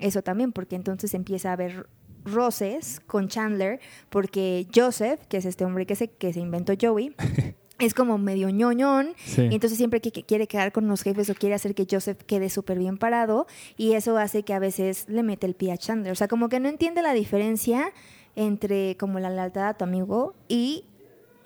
eso 0.00 0.22
también, 0.22 0.50
porque 0.50 0.74
entonces 0.74 1.14
empieza 1.14 1.50
a 1.50 1.52
haber 1.52 1.86
roces 2.24 2.98
con 3.06 3.28
Chandler, 3.28 3.78
porque 4.10 4.66
Joseph, 4.74 5.20
que 5.28 5.36
es 5.36 5.44
este 5.44 5.64
hombre 5.64 5.86
que 5.86 5.94
se, 5.94 6.08
que 6.08 6.32
se 6.32 6.40
inventó 6.40 6.72
Joey, 6.78 7.14
es 7.78 7.94
como 7.94 8.18
medio 8.18 8.50
ñoñón, 8.50 9.14
Sí. 9.24 9.42
y 9.42 9.54
entonces 9.54 9.78
siempre 9.78 10.00
que, 10.00 10.10
que 10.10 10.24
quiere 10.24 10.48
quedar 10.48 10.72
con 10.72 10.88
los 10.88 11.02
jefes 11.02 11.30
o 11.30 11.36
quiere 11.36 11.54
hacer 11.54 11.76
que 11.76 11.86
Joseph 11.88 12.18
quede 12.26 12.50
súper 12.50 12.80
bien 12.80 12.98
parado, 12.98 13.46
y 13.76 13.92
eso 13.92 14.18
hace 14.18 14.42
que 14.42 14.52
a 14.52 14.58
veces 14.58 15.04
le 15.08 15.22
mete 15.22 15.46
el 15.46 15.54
pie 15.54 15.70
a 15.70 15.76
Chandler. 15.78 16.10
O 16.10 16.16
sea, 16.16 16.26
como 16.26 16.48
que 16.48 16.58
no 16.58 16.68
entiende 16.68 17.02
la 17.02 17.12
diferencia 17.14 17.92
entre 18.34 18.96
como 18.96 19.20
la 19.20 19.30
lealtad 19.30 19.68
a 19.68 19.74
tu 19.74 19.84
amigo 19.84 20.34
y 20.48 20.84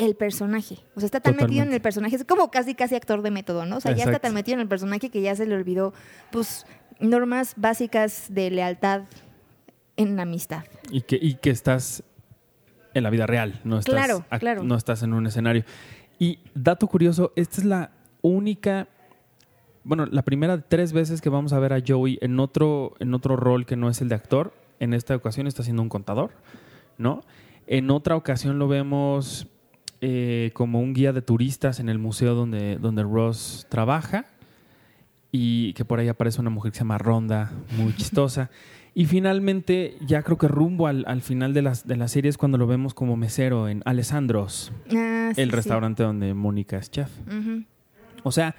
el 0.02 0.16
personaje. 0.16 0.78
O 0.94 1.00
sea, 1.00 1.06
está 1.06 1.20
tan 1.20 1.36
metido 1.36 1.62
en 1.62 1.72
el 1.72 1.80
personaje, 1.80 2.16
es 2.16 2.24
como 2.24 2.50
casi 2.50 2.74
casi 2.74 2.94
actor 2.94 3.22
de 3.22 3.30
método, 3.30 3.66
¿no? 3.66 3.76
O 3.76 3.80
sea, 3.80 3.92
ya 3.92 4.04
está 4.04 4.18
tan 4.18 4.34
metido 4.34 4.56
en 4.56 4.60
el 4.60 4.68
personaje 4.68 5.10
que 5.10 5.20
ya 5.22 5.34
se 5.36 5.46
le 5.46 5.54
olvidó, 5.54 5.94
pues, 6.30 6.66
normas 6.98 7.54
básicas 7.56 8.26
de 8.28 8.50
lealtad 8.50 9.02
en 9.96 10.16
la 10.16 10.22
amistad. 10.22 10.64
Y 10.90 11.02
que, 11.02 11.18
y 11.20 11.34
que 11.34 11.50
estás 11.50 12.02
en 12.94 13.04
la 13.04 13.10
vida 13.10 13.26
real, 13.26 13.60
no 13.64 13.78
estás, 13.78 13.94
Claro, 13.94 14.24
claro. 14.38 14.64
no 14.64 14.74
estás 14.76 15.02
en 15.02 15.14
un 15.14 15.26
escenario. 15.26 15.64
Y 16.18 16.40
dato 16.54 16.86
curioso, 16.88 17.32
esta 17.36 17.60
es 17.60 17.64
la 17.64 17.92
única, 18.22 18.88
bueno, 19.84 20.06
la 20.06 20.22
primera 20.22 20.56
de 20.56 20.62
tres 20.66 20.92
veces 20.92 21.20
que 21.20 21.28
vamos 21.28 21.52
a 21.52 21.58
ver 21.58 21.72
a 21.72 21.82
Joey 21.86 22.18
en 22.22 22.40
otro, 22.40 22.94
en 22.98 23.14
otro 23.14 23.36
rol 23.36 23.66
que 23.66 23.76
no 23.76 23.88
es 23.88 24.00
el 24.00 24.08
de 24.08 24.16
actor. 24.16 24.52
En 24.80 24.94
esta 24.94 25.14
ocasión 25.14 25.46
está 25.46 25.62
siendo 25.62 25.82
un 25.82 25.88
contador, 25.88 26.32
¿no? 26.98 27.22
En 27.68 27.90
otra 27.90 28.16
ocasión 28.16 28.58
lo 28.58 28.66
vemos 28.66 29.46
eh, 30.02 30.50
como 30.52 30.80
un 30.80 30.92
guía 30.92 31.12
de 31.14 31.22
turistas 31.22 31.80
en 31.80 31.88
el 31.88 31.98
museo 31.98 32.34
donde, 32.34 32.76
donde 32.76 33.02
Ross 33.04 33.66
trabaja 33.70 34.26
y 35.30 35.72
que 35.72 35.84
por 35.86 35.98
ahí 35.98 36.08
aparece 36.08 36.40
una 36.40 36.50
mujer 36.50 36.72
que 36.72 36.76
se 36.78 36.84
llama 36.84 36.98
Ronda, 36.98 37.50
muy 37.78 37.92
chistosa. 37.96 38.50
Y 38.94 39.06
finalmente, 39.06 39.96
ya 40.06 40.22
creo 40.22 40.36
que 40.36 40.48
rumbo 40.48 40.86
al, 40.86 41.04
al 41.06 41.22
final 41.22 41.54
de, 41.54 41.62
las, 41.62 41.86
de 41.86 41.96
la 41.96 42.08
serie 42.08 42.28
es 42.28 42.36
cuando 42.36 42.58
lo 42.58 42.66
vemos 42.66 42.92
como 42.92 43.16
mesero 43.16 43.68
en 43.68 43.80
Alessandros, 43.86 44.70
Ah, 44.94 45.32
sí, 45.34 45.40
el 45.40 45.48
sí. 45.48 45.56
restaurante 45.56 46.02
donde 46.02 46.34
Mónica 46.34 46.76
es 46.76 46.90
chef. 46.90 47.08
O 48.22 48.30
sea, 48.32 48.54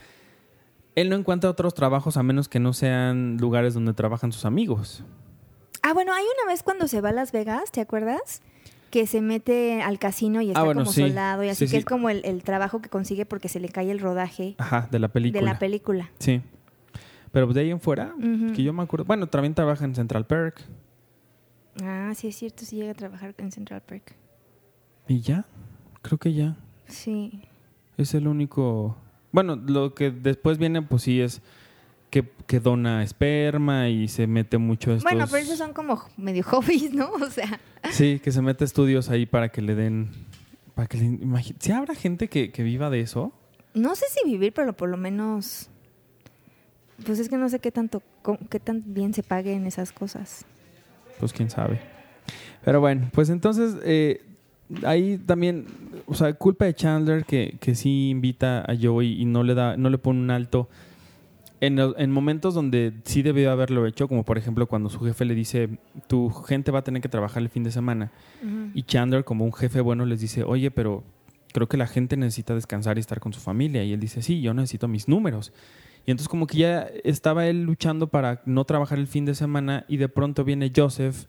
él 0.95 1.09
no 1.09 1.15
encuentra 1.17 1.49
otros 1.51 1.75
trabajos 1.75 2.17
a 2.17 2.23
menos 2.23 2.49
que 2.49 2.59
no 2.59 2.73
sean 2.73 3.37
lugares 3.37 3.75
donde 3.75 3.93
trabajan 3.93 4.31
sus 4.31 4.45
amigos. 4.45 5.03
Ah, 5.83 5.93
bueno, 5.93 6.13
hay 6.13 6.23
una 6.23 6.51
vez 6.51 6.63
cuando 6.63 6.87
se 6.87 7.01
va 7.01 7.09
a 7.09 7.13
Las 7.13 7.31
Vegas, 7.31 7.71
¿te 7.71 7.81
acuerdas? 7.81 8.41
Que 8.93 9.07
se 9.07 9.21
mete 9.21 9.81
al 9.81 9.97
casino 9.97 10.39
y 10.43 10.49
está 10.49 10.59
Ah, 10.61 10.63
bueno, 10.65 10.81
como 10.81 10.91
sí. 10.93 11.01
soldado 11.01 11.43
y 11.43 11.49
así 11.49 11.65
Sí, 11.65 11.65
que 11.65 11.71
sí. 11.71 11.77
es 11.77 11.85
como 11.85 12.11
el, 12.11 12.21
el 12.25 12.43
trabajo 12.43 12.79
que 12.79 12.89
consigue 12.89 13.25
porque 13.25 13.49
se 13.49 13.59
le 13.59 13.69
cae 13.69 13.89
el 13.89 13.99
rodaje 13.99 14.53
Ajá, 14.59 14.87
de 14.91 14.99
la 14.99 15.07
película. 15.07 15.39
de 15.39 15.45
la 15.45 15.57
película. 15.57 16.11
Sí. 16.19 16.41
Pero 17.31 17.47
de 17.47 17.61
ahí 17.61 17.71
en 17.71 17.79
fuera, 17.79 18.13
que 18.55 18.61
yo 18.61 18.71
me 18.71 18.83
acuerdo. 18.83 19.05
Bueno, 19.05 19.25
también 19.25 19.55
trabaja 19.55 19.83
en 19.85 19.95
Central 19.95 20.27
Perk. 20.27 20.61
Ah, 21.81 22.11
sí 22.15 22.27
es 22.27 22.35
cierto, 22.35 22.65
sí 22.65 22.75
llega 22.75 22.91
a 22.91 22.93
trabajar 22.93 23.33
en 23.39 23.51
Central 23.51 23.81
Park. 23.81 24.15
Y 25.07 25.21
ya, 25.21 25.45
creo 26.03 26.19
que 26.19 26.31
ya. 26.31 26.55
Sí. 26.85 27.41
Es 27.97 28.13
el 28.13 28.27
único. 28.27 28.95
Bueno, 29.31 29.55
lo 29.55 29.95
que 29.95 30.11
después 30.11 30.59
viene, 30.59 30.83
pues 30.83 31.01
sí, 31.01 31.19
es 31.19 31.41
que, 32.11 32.29
que 32.45 32.59
dona 32.59 33.01
esperma 33.01 33.89
y 33.89 34.07
se 34.07 34.27
mete 34.27 34.59
mucho 34.59 34.91
a 34.91 34.95
estos. 34.97 35.11
Bueno, 35.11 35.25
pero 35.31 35.41
esos 35.43 35.57
son 35.57 35.73
como 35.73 35.99
medio 36.15 36.43
hobbies, 36.51 36.93
¿no? 36.93 37.09
O 37.13 37.29
sea, 37.31 37.59
Sí, 37.93 38.19
que 38.19 38.31
se 38.31 38.41
mete 38.41 38.65
estudios 38.65 39.09
ahí 39.09 39.25
para 39.25 39.49
que 39.49 39.61
le 39.61 39.75
den. 39.75 40.09
Para 40.75 40.87
que 40.87 40.97
le 40.97 41.43
¿Sí 41.59 41.71
habrá 41.71 41.95
gente 41.95 42.27
que, 42.27 42.51
que 42.51 42.63
viva 42.63 42.89
de 42.89 43.01
eso? 43.01 43.31
no 43.73 43.95
sé 43.95 44.05
si 44.09 44.29
vivir, 44.29 44.53
pero 44.53 44.73
por 44.73 44.89
lo 44.89 44.97
menos 44.97 45.69
pues 47.05 47.19
es 47.19 47.27
que 47.27 47.37
no 47.37 47.49
sé 47.49 47.59
qué 47.59 47.71
tanto 47.71 48.01
qué 48.49 48.59
tan 48.59 48.83
bien 48.93 49.13
se 49.13 49.23
paguen 49.23 49.65
esas 49.65 49.91
cosas. 49.91 50.45
Pues 51.19 51.33
quién 51.33 51.49
sabe. 51.49 51.79
Pero 52.63 52.79
bueno, 52.79 53.09
pues 53.11 53.29
entonces 53.29 53.75
eh, 53.83 54.21
ahí 54.85 55.17
también, 55.17 55.65
o 56.05 56.13
sea, 56.13 56.33
culpa 56.33 56.65
de 56.65 56.73
Chandler 56.73 57.25
que, 57.25 57.57
que 57.59 57.75
sí 57.75 58.09
invita 58.09 58.61
a 58.61 58.75
Joey 58.79 59.21
y 59.21 59.25
no 59.25 59.43
le 59.43 59.53
da, 59.53 59.75
no 59.75 59.89
le 59.89 59.97
pone 59.97 60.19
un 60.19 60.31
alto. 60.31 60.69
En, 61.65 62.11
momentos 62.11 62.53
donde 62.53 62.91
sí 63.05 63.21
debió 63.21 63.49
haberlo 63.49 63.85
hecho, 63.85 64.09
como 64.09 64.25
por 64.25 64.37
ejemplo 64.37 64.67
cuando 64.67 64.89
su 64.89 64.99
jefe 64.99 65.23
le 65.23 65.33
dice, 65.33 65.69
tu 66.07 66.29
gente 66.29 66.71
va 66.71 66.79
a 66.79 66.83
tener 66.83 67.01
que 67.01 67.07
trabajar 67.07 67.41
el 67.41 67.47
fin 67.47 67.63
de 67.63 67.71
semana. 67.71 68.11
Y 68.73 68.83
Chandler, 68.83 69.23
como 69.23 69.45
un 69.45 69.53
jefe 69.53 69.79
bueno, 69.79 70.05
les 70.05 70.19
dice, 70.19 70.43
oye, 70.43 70.71
pero 70.71 71.03
creo 71.53 71.69
que 71.69 71.77
la 71.77 71.87
gente 71.87 72.17
necesita 72.17 72.53
descansar 72.53 72.97
y 72.97 72.99
estar 72.99 73.21
con 73.21 73.31
su 73.31 73.39
familia. 73.39 73.81
Y 73.85 73.93
él 73.93 74.01
dice, 74.01 74.21
sí, 74.21 74.41
yo 74.41 74.53
necesito 74.53 74.89
mis 74.89 75.07
números. 75.07 75.53
Y 76.05 76.11
entonces 76.11 76.27
como 76.27 76.47
que 76.47 76.57
ya 76.57 76.89
estaba 77.05 77.47
él 77.47 77.63
luchando 77.63 78.07
para 78.07 78.41
no 78.45 78.65
trabajar 78.65 78.99
el 78.99 79.07
fin 79.07 79.23
de 79.23 79.33
semana 79.33 79.85
y 79.87 79.95
de 79.95 80.09
pronto 80.09 80.43
viene 80.43 80.69
Joseph 80.75 81.27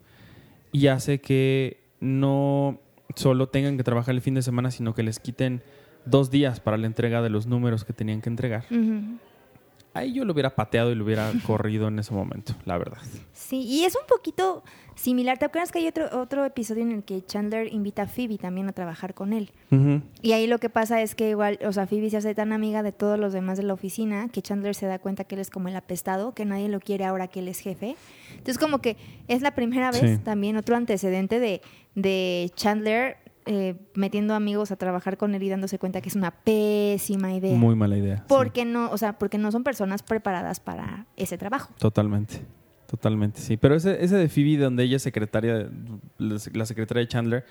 y 0.73 0.87
hace 0.87 1.21
que 1.21 1.79
no 2.01 2.81
solo 3.15 3.47
tengan 3.47 3.77
que 3.77 3.83
trabajar 3.85 4.13
el 4.13 4.21
fin 4.21 4.33
de 4.33 4.41
semana, 4.41 4.69
sino 4.69 4.93
que 4.93 5.03
les 5.03 5.19
quiten 5.19 5.61
dos 6.05 6.29
días 6.29 6.59
para 6.59 6.75
la 6.75 6.87
entrega 6.87 7.21
de 7.21 7.29
los 7.29 7.47
números 7.47 7.85
que 7.85 7.93
tenían 7.93 8.19
que 8.21 8.29
entregar. 8.29 8.65
Ujú. 8.69 9.17
Ahí 9.95 10.13
yo 10.13 10.23
lo 10.25 10.33
hubiera 10.33 10.53
pateado 10.53 10.91
y 10.91 10.95
lo 10.95 11.03
hubiera 11.03 11.31
corrido 11.47 11.87
en 11.87 11.97
ese 11.97 12.13
momento, 12.13 12.53
la 12.65 12.77
verdad. 12.77 12.99
Sí, 13.33 13.61
y 13.61 13.85
es 13.85 13.95
un 13.95 14.05
poquito 14.07 14.63
similar. 14.95 15.37
¿Te 15.37 15.45
acuerdas 15.45 15.71
que 15.71 15.79
hay 15.79 15.87
otro, 15.87 16.07
otro 16.21 16.45
episodio 16.45 16.83
en 16.83 16.91
el 16.91 17.03
que 17.03 17.23
Chandler 17.25 17.71
invita 17.73 18.03
a 18.03 18.07
Phoebe 18.07 18.37
también 18.37 18.67
a 18.69 18.71
trabajar 18.73 19.13
con 19.13 19.33
él? 19.33 19.51
Y 20.21 20.31
ahí 20.31 20.47
lo 20.47 20.57
que 20.59 20.69
pasa 20.69 21.01
es 21.01 21.15
que 21.15 21.29
igual, 21.31 21.59
o 21.65 21.71
sea, 21.73 21.85
Phoebe 21.87 22.09
se 22.09 22.17
hace 22.17 22.33
tan 22.35 22.53
amiga 22.53 22.81
de 22.83 22.91
todos 22.91 23.19
los 23.19 23.33
demás 23.33 23.57
de 23.57 23.63
la 23.63 23.73
oficina 23.73 24.29
que 24.29 24.41
Chandler 24.41 24.73
se 24.75 24.85
da 24.85 24.99
cuenta 24.99 25.23
que 25.25 25.35
él 25.35 25.41
es 25.41 25.49
como 25.49 25.67
el 25.67 25.75
apestado, 25.75 26.33
que 26.33 26.45
nadie 26.45 26.69
lo 26.69 26.79
quiere 26.79 27.03
ahora 27.05 27.27
que 27.27 27.39
él 27.39 27.47
es 27.49 27.59
jefe. 27.59 27.95
Entonces 28.31 28.57
como 28.57 28.79
que 28.79 28.95
es 29.27 29.41
la 29.41 29.51
primera 29.55 29.91
vez 29.91 30.01
Sí. 30.01 30.17
también 30.23 30.55
otro 30.57 30.75
antecedente 30.75 31.39
de, 31.39 31.61
de 31.95 32.51
Chandler 32.55 33.17
eh, 33.45 33.75
metiendo 33.93 34.33
amigos 34.33 34.71
a 34.71 34.75
trabajar 34.75 35.17
con 35.17 35.35
él 35.35 35.43
y 35.43 35.49
dándose 35.49 35.77
cuenta 35.79 36.01
que 36.01 36.09
es 36.09 36.15
una 36.15 36.31
pésima 36.31 37.33
idea. 37.33 37.55
Muy 37.55 37.75
mala 37.75 37.97
idea. 37.97 38.17
sí. 38.17 38.23
porque 38.27 38.65
no, 38.65 38.89
o 38.91 38.97
sea, 38.97 39.19
porque 39.19 39.37
no 39.37 39.51
son 39.51 39.63
personas 39.63 40.03
preparadas 40.03 40.59
para 40.59 41.05
ese 41.15 41.37
trabajo. 41.37 41.73
Totalmente, 41.77 42.41
totalmente, 42.87 43.39
sí. 43.41 43.57
Pero 43.57 43.75
ese, 43.75 44.03
ese 44.03 44.15
de 44.15 44.29
Phoebe, 44.29 44.57
donde 44.57 44.83
ella 44.83 44.97
es 44.97 45.03
secretaria, 45.03 45.69
la 46.17 46.65
secretaria 46.65 47.01
de 47.01 47.07
Chandler, 47.07 47.45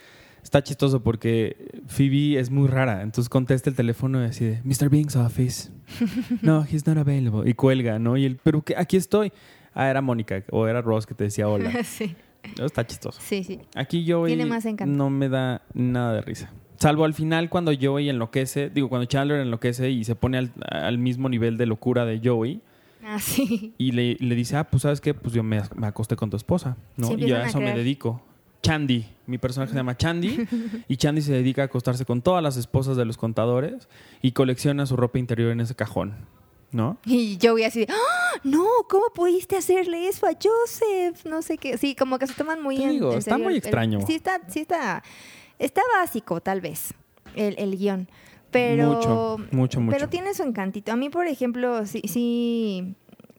está 0.44 0.62
chistoso 0.62 1.02
porque 1.02 1.82
Phoebe 1.88 2.38
es 2.38 2.50
muy 2.50 2.68
rara. 2.68 3.02
Entonces 3.02 3.28
contesta 3.28 3.70
el 3.70 3.76
teléfono 3.76 4.22
y 4.22 4.26
así 4.26 4.44
de, 4.44 4.60
Mr. 4.62 4.88
Bing's 4.90 5.16
office. 5.16 5.70
No, 6.42 6.64
he's 6.64 6.86
not 6.86 6.98
available. 6.98 7.48
Y 7.48 7.54
cuelga, 7.54 7.98
¿no? 7.98 8.16
Y 8.16 8.26
él, 8.26 8.38
pero 8.42 8.62
que 8.62 8.76
aquí 8.76 8.96
estoy. 8.96 9.32
Ah, 9.74 9.88
era 9.88 10.00
Mónica 10.00 10.42
o 10.50 10.68
era 10.68 10.82
Ross 10.82 11.06
que 11.06 11.14
te 11.14 11.24
decía 11.24 11.48
hola. 11.48 11.72
sí, 11.84 12.14
Está 12.58 12.86
chistoso. 12.86 13.20
sí, 13.22 13.44
sí. 13.44 13.60
Aquí 13.74 14.04
Joey 14.10 14.30
Tiene 14.34 14.46
más 14.46 14.64
encanto. 14.66 14.94
no 14.96 15.10
me 15.10 15.28
da 15.28 15.62
nada 15.74 16.14
de 16.14 16.20
risa. 16.22 16.52
Salvo 16.78 17.04
al 17.04 17.14
final 17.14 17.48
cuando 17.48 17.72
Joey 17.80 18.08
enloquece, 18.08 18.68
digo, 18.70 18.88
cuando 18.88 19.06
Chandler 19.06 19.40
enloquece 19.40 19.90
y 19.90 20.04
se 20.04 20.14
pone 20.16 20.38
al, 20.38 20.52
al 20.68 20.98
mismo 20.98 21.28
nivel 21.28 21.56
de 21.56 21.66
locura 21.66 22.04
de 22.04 22.20
Joey. 22.22 22.60
Ah, 23.04 23.18
sí. 23.20 23.74
Y 23.78 23.92
le, 23.92 24.16
le 24.18 24.34
dice, 24.34 24.56
ah, 24.56 24.64
pues 24.64 24.82
sabes 24.82 25.00
qué, 25.00 25.14
pues 25.14 25.34
yo 25.34 25.42
me, 25.42 25.62
me 25.76 25.86
acosté 25.86 26.16
con 26.16 26.30
tu 26.30 26.36
esposa, 26.36 26.76
¿no? 26.96 27.08
Sí, 27.08 27.14
y 27.18 27.32
a 27.32 27.42
a 27.44 27.46
eso 27.46 27.60
me 27.60 27.74
dedico. 27.76 28.22
Chandy, 28.62 29.04
mi 29.26 29.36
personaje 29.36 29.72
se 29.72 29.76
llama 29.76 29.94
Chandy, 29.96 30.46
y 30.88 30.96
Chandy 30.96 31.20
se 31.20 31.32
dedica 31.32 31.62
a 31.62 31.64
acostarse 31.66 32.04
con 32.06 32.22
todas 32.22 32.42
las 32.42 32.56
esposas 32.56 32.96
de 32.96 33.04
los 33.04 33.18
contadores 33.18 33.88
y 34.22 34.32
colecciona 34.32 34.86
su 34.86 34.96
ropa 34.96 35.18
interior 35.18 35.52
en 35.52 35.60
ese 35.60 35.74
cajón, 35.74 36.14
¿no? 36.72 36.96
Y 37.04 37.36
voy 37.46 37.64
así 37.64 37.80
de, 37.80 37.88
¡Ah! 37.90 37.94
No, 38.42 38.66
¿cómo 38.88 39.06
pudiste 39.14 39.56
hacerle 39.56 40.08
eso 40.08 40.26
a 40.26 40.32
Joseph? 40.32 41.24
No 41.24 41.42
sé 41.42 41.58
qué. 41.58 41.78
Sí, 41.78 41.94
como 41.94 42.18
que 42.18 42.26
se 42.26 42.34
toman 42.34 42.62
muy 42.62 42.76
Te 42.76 42.82
en, 42.84 42.90
digo, 42.90 43.12
en 43.12 43.18
está 43.18 43.32
serio 43.32 43.44
muy 43.44 43.52
el- 43.54 43.58
extraño. 43.58 44.00
sí, 44.06 44.14
está, 44.14 44.40
sí 44.48 44.60
está, 44.60 45.02
está 45.58 45.82
básico, 46.00 46.40
tal 46.40 46.60
vez, 46.60 46.94
el, 47.36 47.54
el 47.58 47.76
guion. 47.78 48.08
Pero, 48.50 48.86
Mucho, 48.94 49.36
mucho, 49.50 49.80
mucho. 49.80 49.96
pero 49.96 50.08
tiene 50.08 50.32
su 50.32 50.42
encantito. 50.44 50.92
A 50.92 50.96
mí, 50.96 51.10
por 51.10 51.26
ejemplo, 51.26 51.86
sí, 51.86 52.02
sí 52.06 52.94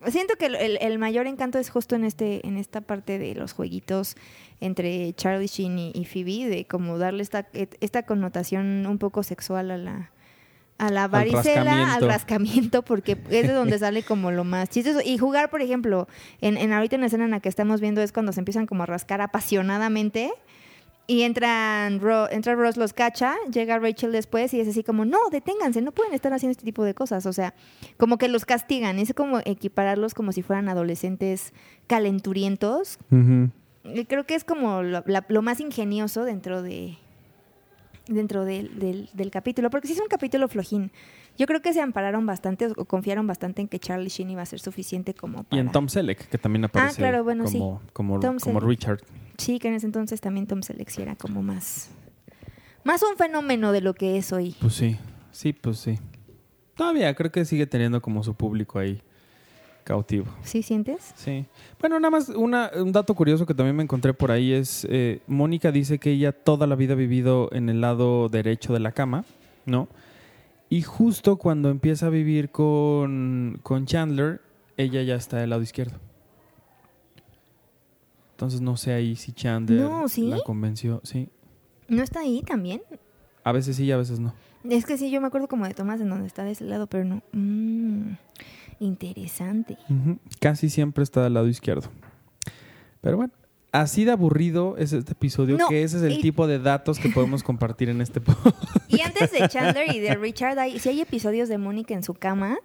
siento 0.07 0.35
que 0.35 0.47
el, 0.47 0.55
el- 0.55 0.77
el 0.81 0.99
mayor 0.99 1.25
encanto 1.25 1.57
es 1.57 1.69
justo 1.69 1.95
en 1.95 2.03
este, 2.03 2.45
en 2.45 2.57
esta 2.57 2.81
parte 2.81 3.17
de 3.17 3.33
los 3.33 3.53
jueguitos 3.53 4.15
entre 4.59 5.13
Charlie 5.13 5.47
Sheen 5.47 5.79
y, 5.79 5.91
y 5.95 6.05
Phoebe, 6.05 6.49
de 6.49 6.65
como 6.65 6.97
darle 6.97 7.23
esta, 7.23 7.47
esta 7.53 8.03
connotación 8.03 8.85
un 8.85 8.97
poco 8.97 9.23
sexual 9.23 9.71
a 9.71 9.77
la, 9.77 10.11
a 10.77 10.89
la 10.91 11.07
varicela, 11.07 11.93
al 11.95 12.01
rascamiento. 12.01 12.07
rascamiento, 12.07 12.81
porque 12.83 13.11
es 13.29 13.47
de 13.47 13.53
donde 13.53 13.79
sale 13.79 14.03
como 14.03 14.31
lo 14.31 14.43
más 14.43 14.69
chistoso. 14.69 14.99
Y 15.05 15.17
jugar, 15.17 15.49
por 15.49 15.61
ejemplo, 15.61 16.07
en, 16.41 16.57
en 16.57 16.73
ahorita 16.73 16.95
en 16.95 17.01
la 17.01 17.07
escena 17.07 17.25
en 17.25 17.31
la 17.31 17.39
que 17.39 17.49
estamos 17.49 17.79
viendo 17.81 18.01
es 18.01 18.11
cuando 18.11 18.31
se 18.33 18.39
empiezan 18.41 18.65
como 18.67 18.83
a 18.83 18.85
rascar 18.85 19.21
apasionadamente. 19.21 20.31
Y 21.07 21.21
entran, 21.21 21.99
Ro- 21.99 22.31
entra 22.31 22.55
Ross, 22.55 22.77
los 22.77 22.91
cacha, 22.93 23.35
llega 23.51 23.77
Rachel 23.77 24.11
después 24.11 24.51
y 24.55 24.59
es 24.59 24.67
así 24.67 24.83
como, 24.83 25.05
no, 25.05 25.19
deténganse, 25.31 25.79
no 25.83 25.91
pueden 25.91 26.15
estar 26.15 26.33
haciendo 26.33 26.53
este 26.53 26.63
tipo 26.65 26.83
de 26.83 26.95
cosas. 26.95 27.27
O 27.27 27.31
sea, 27.31 27.53
como 27.97 28.17
que 28.17 28.27
los 28.27 28.43
castigan, 28.43 28.97
es 28.97 29.13
como 29.13 29.37
equipararlos 29.45 30.15
como 30.15 30.31
si 30.31 30.41
fueran 30.41 30.67
adolescentes 30.67 31.53
calenturientos. 31.85 32.97
Y 33.83 34.05
creo 34.05 34.25
que 34.25 34.33
es 34.33 34.43
como 34.43 34.81
lo, 34.81 35.03
la- 35.05 35.25
lo 35.27 35.41
más 35.43 35.59
ingenioso 35.59 36.23
dentro 36.23 36.63
de 36.63 36.97
dentro 38.07 38.45
del, 38.45 38.79
del- 38.79 39.09
del 39.13 39.31
capítulo, 39.31 39.69
porque 39.69 39.87
sí 39.87 39.93
es 39.93 39.99
un 39.99 40.07
capítulo 40.07 40.47
flojín. 40.47 40.91
Yo 41.37 41.47
creo 41.47 41.61
que 41.61 41.73
se 41.73 41.81
ampararon 41.81 42.25
bastante 42.25 42.67
o 42.67 42.85
confiaron 42.85 43.27
bastante 43.27 43.61
en 43.61 43.67
que 43.67 43.79
Charlie 43.79 44.09
Sheen 44.09 44.29
iba 44.29 44.41
a 44.41 44.45
ser 44.45 44.59
suficiente 44.59 45.13
como 45.13 45.41
Y 45.41 45.43
para... 45.43 45.61
en 45.61 45.71
Tom 45.71 45.87
Selleck, 45.89 46.29
que 46.29 46.37
también 46.37 46.65
aparece 46.65 46.97
claro, 46.97 47.23
bueno, 47.23 47.47
sí. 47.47 47.57
como, 47.57 47.81
como, 47.93 48.19
Tom 48.19 48.37
como 48.39 48.59
Selleck. 48.59 48.63
Richard. 48.69 48.99
Sí, 49.37 49.59
que 49.59 49.67
en 49.67 49.73
ese 49.73 49.85
entonces 49.87 50.21
también 50.21 50.47
Tom 50.47 50.61
Selleck 50.61 50.89
sí 50.89 51.01
era 51.01 51.15
como 51.15 51.41
más... 51.43 51.89
Más 52.83 53.01
un 53.01 53.17
fenómeno 53.17 53.71
de 53.71 53.81
lo 53.81 53.95
que 53.95 54.17
es 54.17 54.31
hoy. 54.31 54.55
Pues 54.61 54.75
sí, 54.75 54.97
sí, 55.31 55.53
pues 55.53 55.79
sí. 55.79 55.97
Todavía 56.75 57.13
creo 57.15 57.31
que 57.31 57.43
sigue 57.45 57.65
teniendo 57.65 58.01
como 58.01 58.23
su 58.23 58.35
público 58.35 58.77
ahí 58.79 59.01
cautivo. 59.85 60.25
¿Sí 60.43 60.61
sientes? 60.61 61.13
Sí. 61.15 61.45
Bueno, 61.79 61.97
nada 61.99 62.11
más 62.11 62.27
una- 62.29 62.69
un 62.75 62.91
dato 62.91 63.15
curioso 63.15 63.45
que 63.45 63.53
también 63.53 63.75
me 63.77 63.83
encontré 63.83 64.13
por 64.13 64.31
ahí 64.31 64.51
es, 64.51 64.85
eh, 64.89 65.21
Mónica 65.27 65.71
dice 65.71 65.97
que 65.99 66.11
ella 66.11 66.33
toda 66.33 66.67
la 66.67 66.75
vida 66.75 66.91
ha 66.93 66.97
vivido 66.97 67.47
en 67.53 67.69
el 67.69 67.79
lado 67.79 68.27
derecho 68.27 68.73
de 68.73 68.79
la 68.81 68.91
cama, 68.91 69.23
¿no? 69.65 69.87
Y 70.69 70.81
justo 70.81 71.37
cuando 71.37 71.69
empieza 71.69 72.07
a 72.07 72.09
vivir 72.09 72.49
con, 72.49 73.59
con 73.63 73.85
Chandler, 73.85 74.41
ella 74.75 75.01
ya 75.03 75.15
está 75.15 75.37
del 75.37 75.51
lado 75.51 75.61
izquierdo. 75.61 75.97
Entonces 78.31 78.59
no 78.61 78.75
sé 78.75 78.91
ahí 78.91 79.15
si 79.15 79.31
Chandler 79.31 79.81
No, 79.81 80.09
¿sí? 80.09 80.27
la 80.27 80.39
convenció. 80.43 80.99
Sí. 81.03 81.29
¿No 81.87 82.03
está 82.03 82.21
ahí 82.21 82.41
también? 82.41 82.81
A 83.43 83.51
veces 83.51 83.75
sí 83.77 83.85
y 83.85 83.91
a 83.91 83.97
veces 83.97 84.19
no. 84.19 84.33
Es 84.67 84.85
que 84.85 84.97
sí, 84.97 85.11
yo 85.11 85.21
me 85.21 85.27
acuerdo 85.27 85.47
como 85.47 85.65
de 85.67 85.73
Tomás 85.75 86.01
en 86.01 86.09
donde 86.09 86.25
está 86.25 86.43
de 86.43 86.51
ese 86.51 86.63
lado, 86.65 86.87
pero 86.87 87.05
no. 87.05 87.21
Mm, 87.31 88.13
interesante. 88.79 89.77
Casi 90.39 90.69
siempre 90.69 91.03
está 91.03 91.23
del 91.23 91.33
lado 91.33 91.47
izquierdo. 91.47 91.89
Pero 93.01 93.17
bueno, 93.17 93.33
así 93.71 94.03
de 94.05 94.11
aburrido 94.11 94.75
es 94.77 94.93
este 94.93 95.11
episodio 95.13 95.57
No, 95.57 95.67
que 95.67 95.83
ese 95.83 95.97
es 95.97 96.03
el 96.03 96.13
y- 96.13 96.21
tipo 96.21 96.47
de 96.47 96.59
datos 96.59 96.99
que 96.99 97.09
podemos 97.09 97.43
compartir 97.43 97.89
en 97.89 98.01
este 98.01 98.21
podcast. 98.21 98.55
Y 98.87 99.01
antes 99.01 99.31
de 99.31 99.47
Chandler 99.47 99.93
y 99.95 99.99
de 99.99 100.15
Richard, 100.15 100.57
hay, 100.59 100.79
si 100.79 100.89
hay 100.89 101.01
episodios 101.01 101.49
de 101.49 101.57
Mónica 101.57 101.93
en 101.93 102.03
su 102.03 102.13
cama. 102.13 102.57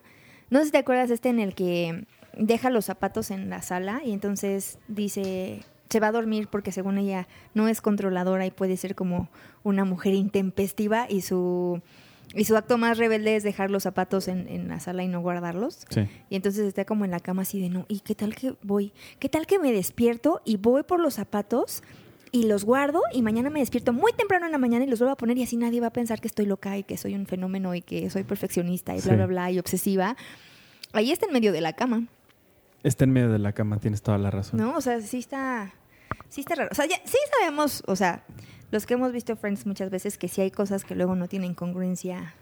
No 0.51 0.59
sé 0.61 0.67
si 0.67 0.71
te 0.73 0.79
acuerdas 0.79 1.11
este 1.11 1.29
en 1.29 1.39
el 1.39 1.55
que 1.55 2.07
deja 2.37 2.71
los 2.71 2.85
zapatos 2.87 3.31
en 3.31 3.51
la 3.51 3.63
sala 3.63 4.01
y 4.05 4.13
entonces 4.13 4.79
dice, 4.89 5.63
se 5.89 6.01
va 6.01 6.09
a 6.09 6.13
dormir 6.13 6.49
porque 6.51 6.73
según 6.73 6.99
ella 6.99 7.29
no 7.55 7.69
es 7.69 7.81
controladora 7.81 8.47
y 8.47 8.51
puede 8.51 8.77
ser 8.77 8.95
como 8.97 9.29
una 9.63 9.85
mujer 9.85 10.15
intempestiva 10.15 11.07
y 11.09 11.21
su, 11.21 11.83
y 12.35 12.45
su 12.45 12.57
acto 12.57 12.79
más 12.79 12.97
rebelde 12.99 13.37
es 13.37 13.43
dejar 13.43 13.71
los 13.71 13.83
zapatos 13.83 14.29
en, 14.29 14.47
en 14.49 14.69
la 14.69 14.79
sala 14.81 15.03
y 15.03 15.09
no 15.09 15.21
guardarlos. 15.21 15.87
Sí. 15.91 16.09
Y 16.29 16.37
entonces 16.37 16.67
está 16.67 16.85
como 16.85 17.05
en 17.05 17.11
la 17.11 17.21
cama 17.21 17.43
así 17.43 17.61
de 17.61 17.69
no, 17.69 17.87
¿y 17.89 18.01
qué 18.01 18.15
tal 18.15 18.35
que 18.35 18.55
voy? 18.63 18.93
¿Qué 19.19 19.29
tal 19.29 19.47
que 19.47 19.59
me 19.59 19.73
despierto 19.73 20.41
y 20.45 20.57
voy 20.57 20.83
por 20.85 21.01
los 21.01 21.15
zapatos 21.15 21.83
y 22.33 22.45
los 22.47 22.65
guardo 22.65 23.01
y 23.13 23.23
mañana 23.23 23.51
me 23.51 23.59
despierto 23.59 23.93
muy 23.93 24.13
temprano 24.13 24.47
en 24.47 24.53
la 24.53 24.59
mañana 24.59 24.85
y 24.85 24.89
los 24.89 25.01
vuelvo 25.01 25.13
a 25.13 25.17
poner 25.17 25.37
y 25.39 25.43
así 25.43 25.57
nadie 25.57 25.81
va 25.81 25.89
a 25.89 25.93
pensar 25.93 26.21
que 26.21 26.29
estoy 26.29 26.47
loca 26.47 26.79
y 26.79 26.85
que 26.85 26.97
soy 26.97 27.15
un 27.17 27.27
fenómeno 27.27 27.75
y 27.75 27.83
que 27.83 28.09
soy 28.11 28.23
perfeccionista 28.23 28.93
y 28.95 29.01
bla, 29.01 29.11
Sí. 29.11 29.17
bla, 29.17 29.27
bla 29.27 29.51
y 29.51 29.59
obsesiva? 29.59 30.17
Ahí 30.93 31.11
está 31.11 31.27
en 31.27 31.33
medio 31.33 31.53
de 31.53 31.61
la 31.61 31.73
cama, 31.73 32.07
Está 32.83 33.05
en 33.05 33.11
medio 33.11 33.31
de 33.31 33.39
la 33.39 33.53
cama, 33.53 33.79
tienes 33.79 34.01
toda 34.01 34.17
la 34.17 34.31
razón. 34.31 34.59
¿no? 34.59 34.75
O 34.77 34.81
sea, 34.81 35.01
sí 35.03 35.19
está, 35.19 35.75
sí 36.31 36.41
está 36.41 36.55
raro. 36.55 36.71
O 36.73 36.75
sea, 36.75 36.87
ya, 36.87 36.97
sí 37.05 37.19
sabemos, 37.39 37.83
o 37.87 37.95
sea, 37.95 38.25
los 38.71 38.87
que 38.87 38.95
hemos 38.95 39.13
visto 39.13 39.37
Friends 39.37 39.67
muchas 39.67 39.91
veces 39.91 40.19
que 40.19 40.29
sí 40.29 40.41
hay 40.41 40.51
cosas 40.51 40.85
que 40.85 40.95
luego 40.95 41.15
no 41.17 41.29
tienen 41.29 41.55
congruencia 41.55 42.35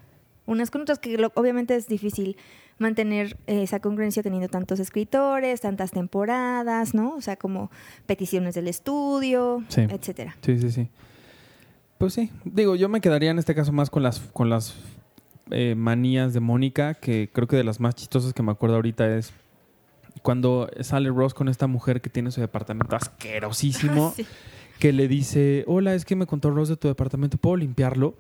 unas 0.47 0.71
con 0.71 0.81
otras, 0.81 0.99
que 0.99 1.19
lo- 1.19 1.31
obviamente 1.35 1.77
es 1.77 1.88
difícil 1.88 2.38
mantener 2.79 3.37
eh, 3.47 3.62
esa 3.64 3.81
congruencia 3.81 4.23
teniendo 4.23 4.49
tantos 4.49 4.81
escritores, 4.81 5.61
tantas 5.61 5.91
temporadas, 5.91 6.95
¿no? 6.95 7.14
O 7.17 7.21
sea, 7.21 7.37
como 7.37 7.71
peticiones 8.07 8.55
del 8.55 8.67
estudio, 8.67 9.62
Sí. 9.69 9.83
etcétera. 9.83 10.37
Sí, 10.41 10.59
sí, 10.59 10.71
sí. 10.71 10.88
Pues 11.99 12.14
sí, 12.14 12.31
digo, 12.45 12.77
yo 12.77 12.88
me 12.88 13.03
quedaría 13.03 13.31
en 13.31 13.38
este 13.38 13.55
caso 13.55 13.73
más 13.73 13.91
con 13.91 14.03
las 14.03 14.21
con 14.21 14.49
las 14.49 14.75
eh, 15.51 15.75
manías 15.77 16.33
de 16.33 16.41
Mónica, 16.41 16.95
que 16.95 17.29
creo 17.31 17.47
que 17.47 17.57
de 17.57 17.64
las 17.64 17.79
más 17.79 17.95
chistosas 17.95 18.33
que 18.33 18.43
me 18.43 18.53
acuerdo 18.53 18.77
ahorita 18.77 19.17
es 19.19 19.33
cuando 20.23 20.71
sale 20.81 21.11
Ross 21.11 21.35
con 21.35 21.49
esta 21.51 21.67
mujer 21.67 22.01
que 22.01 22.09
tiene 22.09 22.31
su 22.31 22.41
departamento 22.41 22.97
asquerosísimo, 22.97 24.12
Sí. 24.17 24.27
Que 24.79 24.93
le 24.93 25.09
dice, 25.09 25.64
hola, 25.67 25.95
es 25.95 26.05
que 26.05 26.17
me 26.17 26.27
contó 26.27 26.51
Ross 26.51 26.69
de 26.69 26.77
tu 26.77 26.88
departamento, 26.88 27.37
¿puedo 27.37 27.57
limpiarlo? 27.57 28.14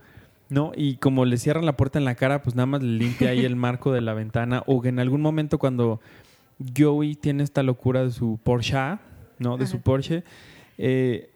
¿No? 0.48 0.72
Y 0.74 0.96
como 0.96 1.24
le 1.24 1.36
cierran 1.36 1.66
la 1.66 1.76
puerta 1.76 1.98
en 1.98 2.04
la 2.04 2.14
cara, 2.14 2.42
pues 2.42 2.56
nada 2.56 2.66
más 2.66 2.82
le 2.82 2.98
limpia 2.98 3.30
ahí 3.30 3.44
el 3.44 3.56
marco 3.56 3.92
de 3.92 4.00
la 4.00 4.14
ventana. 4.14 4.62
O 4.66 4.80
que 4.80 4.88
en 4.88 4.98
algún 4.98 5.20
momento 5.20 5.58
cuando 5.58 6.00
Joey 6.76 7.14
tiene 7.14 7.42
esta 7.42 7.62
locura 7.62 8.02
de 8.02 8.10
su 8.10 8.38
Porsche, 8.42 8.98
¿no? 9.38 9.56
De 9.56 9.66
su. 9.66 9.80
Porsche, 9.80 10.24
eh, 10.78 11.30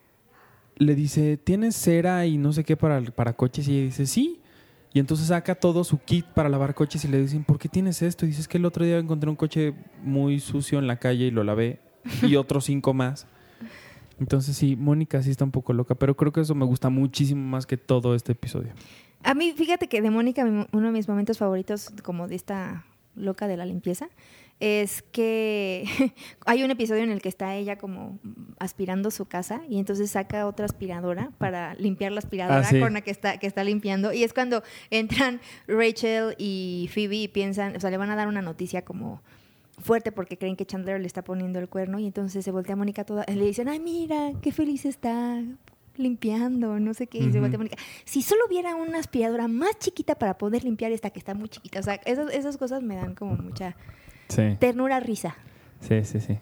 le 0.76 0.94
dice, 0.94 1.37
¿tienes 1.37 1.76
cera 1.76 2.26
y 2.26 2.38
no 2.38 2.52
sé 2.52 2.64
qué 2.64 2.76
para, 2.76 3.00
para 3.02 3.35
coches? 3.35 3.68
Y 3.68 3.76
ella 3.76 3.85
dice, 3.87 4.06
sí. 4.06 4.40
Y 4.94 4.98
entonces 4.98 5.28
saca 5.28 5.54
todo 5.54 5.85
su 5.85 5.98
kit 5.98 6.26
para 6.26 6.48
lavar 6.48 6.74
coches 6.74 7.04
y 7.04 7.08
le 7.08 7.20
dicen, 7.20 7.44
¿por 7.44 7.58
qué 7.58 7.68
tienes 7.68 8.02
esto? 8.02 8.26
Y 8.26 8.28
dices 8.28 8.48
que 8.48 8.58
el 8.58 8.64
otro 8.64 8.85
día 8.85 8.98
encontré 8.98 9.30
un 9.30 9.37
coche 9.37 9.74
muy 10.02 10.40
sucio 10.40 10.78
en 10.78 10.87
la 10.87 10.96
calle 10.96 11.26
y 11.26 11.30
lo 11.30 11.44
lavé. 11.44 11.80
Y 12.22 12.37
otros 12.37 12.64
cinco 12.64 12.92
más. 12.92 13.26
Entonces 14.22 14.56
sí, 14.56 14.76
Mónica 14.76 15.20
sí 15.22 15.30
está 15.30 15.44
un 15.44 15.50
poco 15.50 15.72
loca, 15.72 15.96
pero 15.96 16.16
creo 16.16 16.32
que 16.32 16.40
eso 16.40 16.54
me 16.54 16.64
gusta 16.64 16.88
muchísimo 16.90 17.42
más 17.44 17.66
que 17.66 17.76
todo 17.76 18.14
este 18.14 18.32
episodio. 18.32 18.72
A 19.24 19.35
mí, 19.35 19.52
fíjate 19.56 19.88
que 19.88 20.00
de 20.00 20.11
Mónica, 20.11 20.44
uno 20.44 20.87
de 20.87 20.92
mis 20.92 21.08
momentos 21.08 21.38
favoritos, 21.38 21.90
como 22.02 22.28
de 22.28 22.37
esta 22.37 22.87
loca 23.16 23.46
de 23.48 23.56
la 23.56 23.66
limpieza, 23.66 24.08
es 24.61 25.02
que 25.02 25.85
hay 26.46 26.62
un 26.62 26.70
episodio 26.70 27.02
en 27.02 27.11
el 27.11 27.20
que 27.20 27.28
está 27.28 27.54
ella 27.56 27.76
como 27.78 28.18
aspirando 28.61 29.11
su 29.11 29.26
casa 29.26 29.61
y 29.68 29.78
entonces 29.80 30.11
saca 30.12 30.46
otra 30.46 30.66
aspiradora 30.66 31.30
para 31.38 31.74
limpiar 31.74 32.12
la 32.12 32.20
aspiradora 32.20 32.61
Ah, 32.61 32.64
sí. 32.64 32.78
con 32.78 32.92
la 32.94 33.00
que 33.00 33.11
está, 33.11 33.38
que 33.38 33.48
está 33.48 33.64
limpiando. 33.64 34.12
Y 34.12 34.22
es 34.22 34.32
cuando 34.32 34.62
entran 34.90 35.40
Rachel 35.66 36.37
y 36.38 36.88
Phoebe 36.94 37.16
y 37.16 37.28
piensan, 37.28 37.74
o 37.76 37.80
sea, 37.80 37.90
le 37.90 37.96
van 37.96 38.11
a 38.11 38.16
dar 38.16 38.28
una 38.28 38.40
noticia 38.40 38.82
como 38.85 39.20
fuerte 39.80 40.12
porque 40.12 40.37
creen 40.37 40.56
que 40.56 40.66
Chandler 40.66 41.00
le 41.00 41.06
está 41.06 41.22
poniendo 41.22 41.58
el 41.58 41.68
cuerno 41.68 41.98
y 41.98 42.06
entonces 42.06 42.44
se 42.44 42.50
voltea 42.50 42.76
Mónica 42.76 43.04
toda, 43.04 43.24
le 43.26 43.44
dicen, 43.44 43.68
ay 43.68 43.80
mira, 43.80 44.32
qué 44.42 44.52
feliz 44.52 44.85
está 44.85 45.42
limpiando, 45.96 46.78
no 46.80 46.94
sé 46.94 47.06
qué, 47.06 47.18
y 47.18 47.32
se 47.32 47.40
voltea 47.40 47.58
Mónica, 47.58 47.76
si 48.04 48.22
solo 48.22 48.42
hubiera 48.48 48.74
una 48.74 48.98
aspiradora 48.98 49.48
más 49.48 49.78
chiquita 49.78 50.14
para 50.14 50.38
poder 50.38 50.64
limpiar 50.64 50.92
esta 50.92 51.11
que 51.11 51.18
está 51.18 51.35
muy 51.35 51.48
chiquita, 51.48 51.80
o 51.80 51.82
sea, 51.82 51.94
esas, 52.06 52.32
esas 52.32 52.56
cosas 52.56 52.82
me 52.82 52.96
dan 52.96 53.14
como 53.14 53.35
mucha 53.37 53.76
Sí, 54.28 54.56
ternura, 54.58 54.98
risa. 55.00 55.37
sí, 55.80 56.04
sí, 56.04 56.20
sí. 56.20 56.38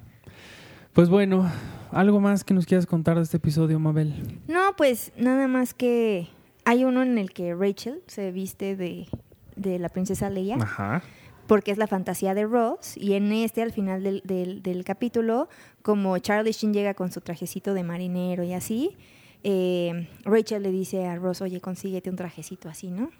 Pues 0.92 1.08
bueno, 1.08 1.50
¿algo 1.92 2.20
más 2.20 2.44
que 2.44 2.52
nos 2.54 2.66
quieras 2.66 2.86
contar 2.86 3.16
de 3.16 3.22
este 3.22 3.36
episodio, 3.38 3.78
Mabel? 3.80 4.40
No, 4.48 4.74
pues 4.76 5.12
nada 5.16 5.46
más 5.48 5.72
que 5.74 6.28
hay 6.64 6.84
uno 6.84 7.02
en 7.02 7.16
el 7.18 7.32
que 7.32 7.54
Rachel 7.54 8.02
se 8.06 8.30
viste 8.32 8.76
de, 8.76 9.08
de 9.56 9.78
la 9.78 9.88
princesa 9.88 10.30
Leia. 10.30 10.56
Ajá. 10.60 11.02
Porque 11.50 11.72
es 11.72 11.78
la 11.78 11.88
fantasía 11.88 12.32
de 12.32 12.44
Ross. 12.46 12.96
Y 12.96 13.14
en 13.14 13.32
este, 13.32 13.60
al 13.60 13.72
final 13.72 14.04
del, 14.04 14.22
del- 14.24 14.62
del 14.62 14.84
capítulo, 14.84 15.48
como 15.82 16.16
Charlie 16.18 16.52
Sheen 16.52 16.72
llega 16.72 16.94
con 16.94 17.10
su 17.10 17.20
trajecito 17.20 17.74
de 17.74 17.82
marinero 17.82 18.44
y 18.44 18.52
así, 18.52 18.96
eh, 19.42 20.06
Rachel 20.24 20.62
le 20.62 20.70
dice 20.70 21.06
a 21.06 21.16
Ross, 21.16 21.40
oye, 21.40 21.60
consíguete 21.60 22.08
un 22.08 22.14
trajecito 22.14 22.68
así, 22.68 22.92
¿no? 22.92 23.10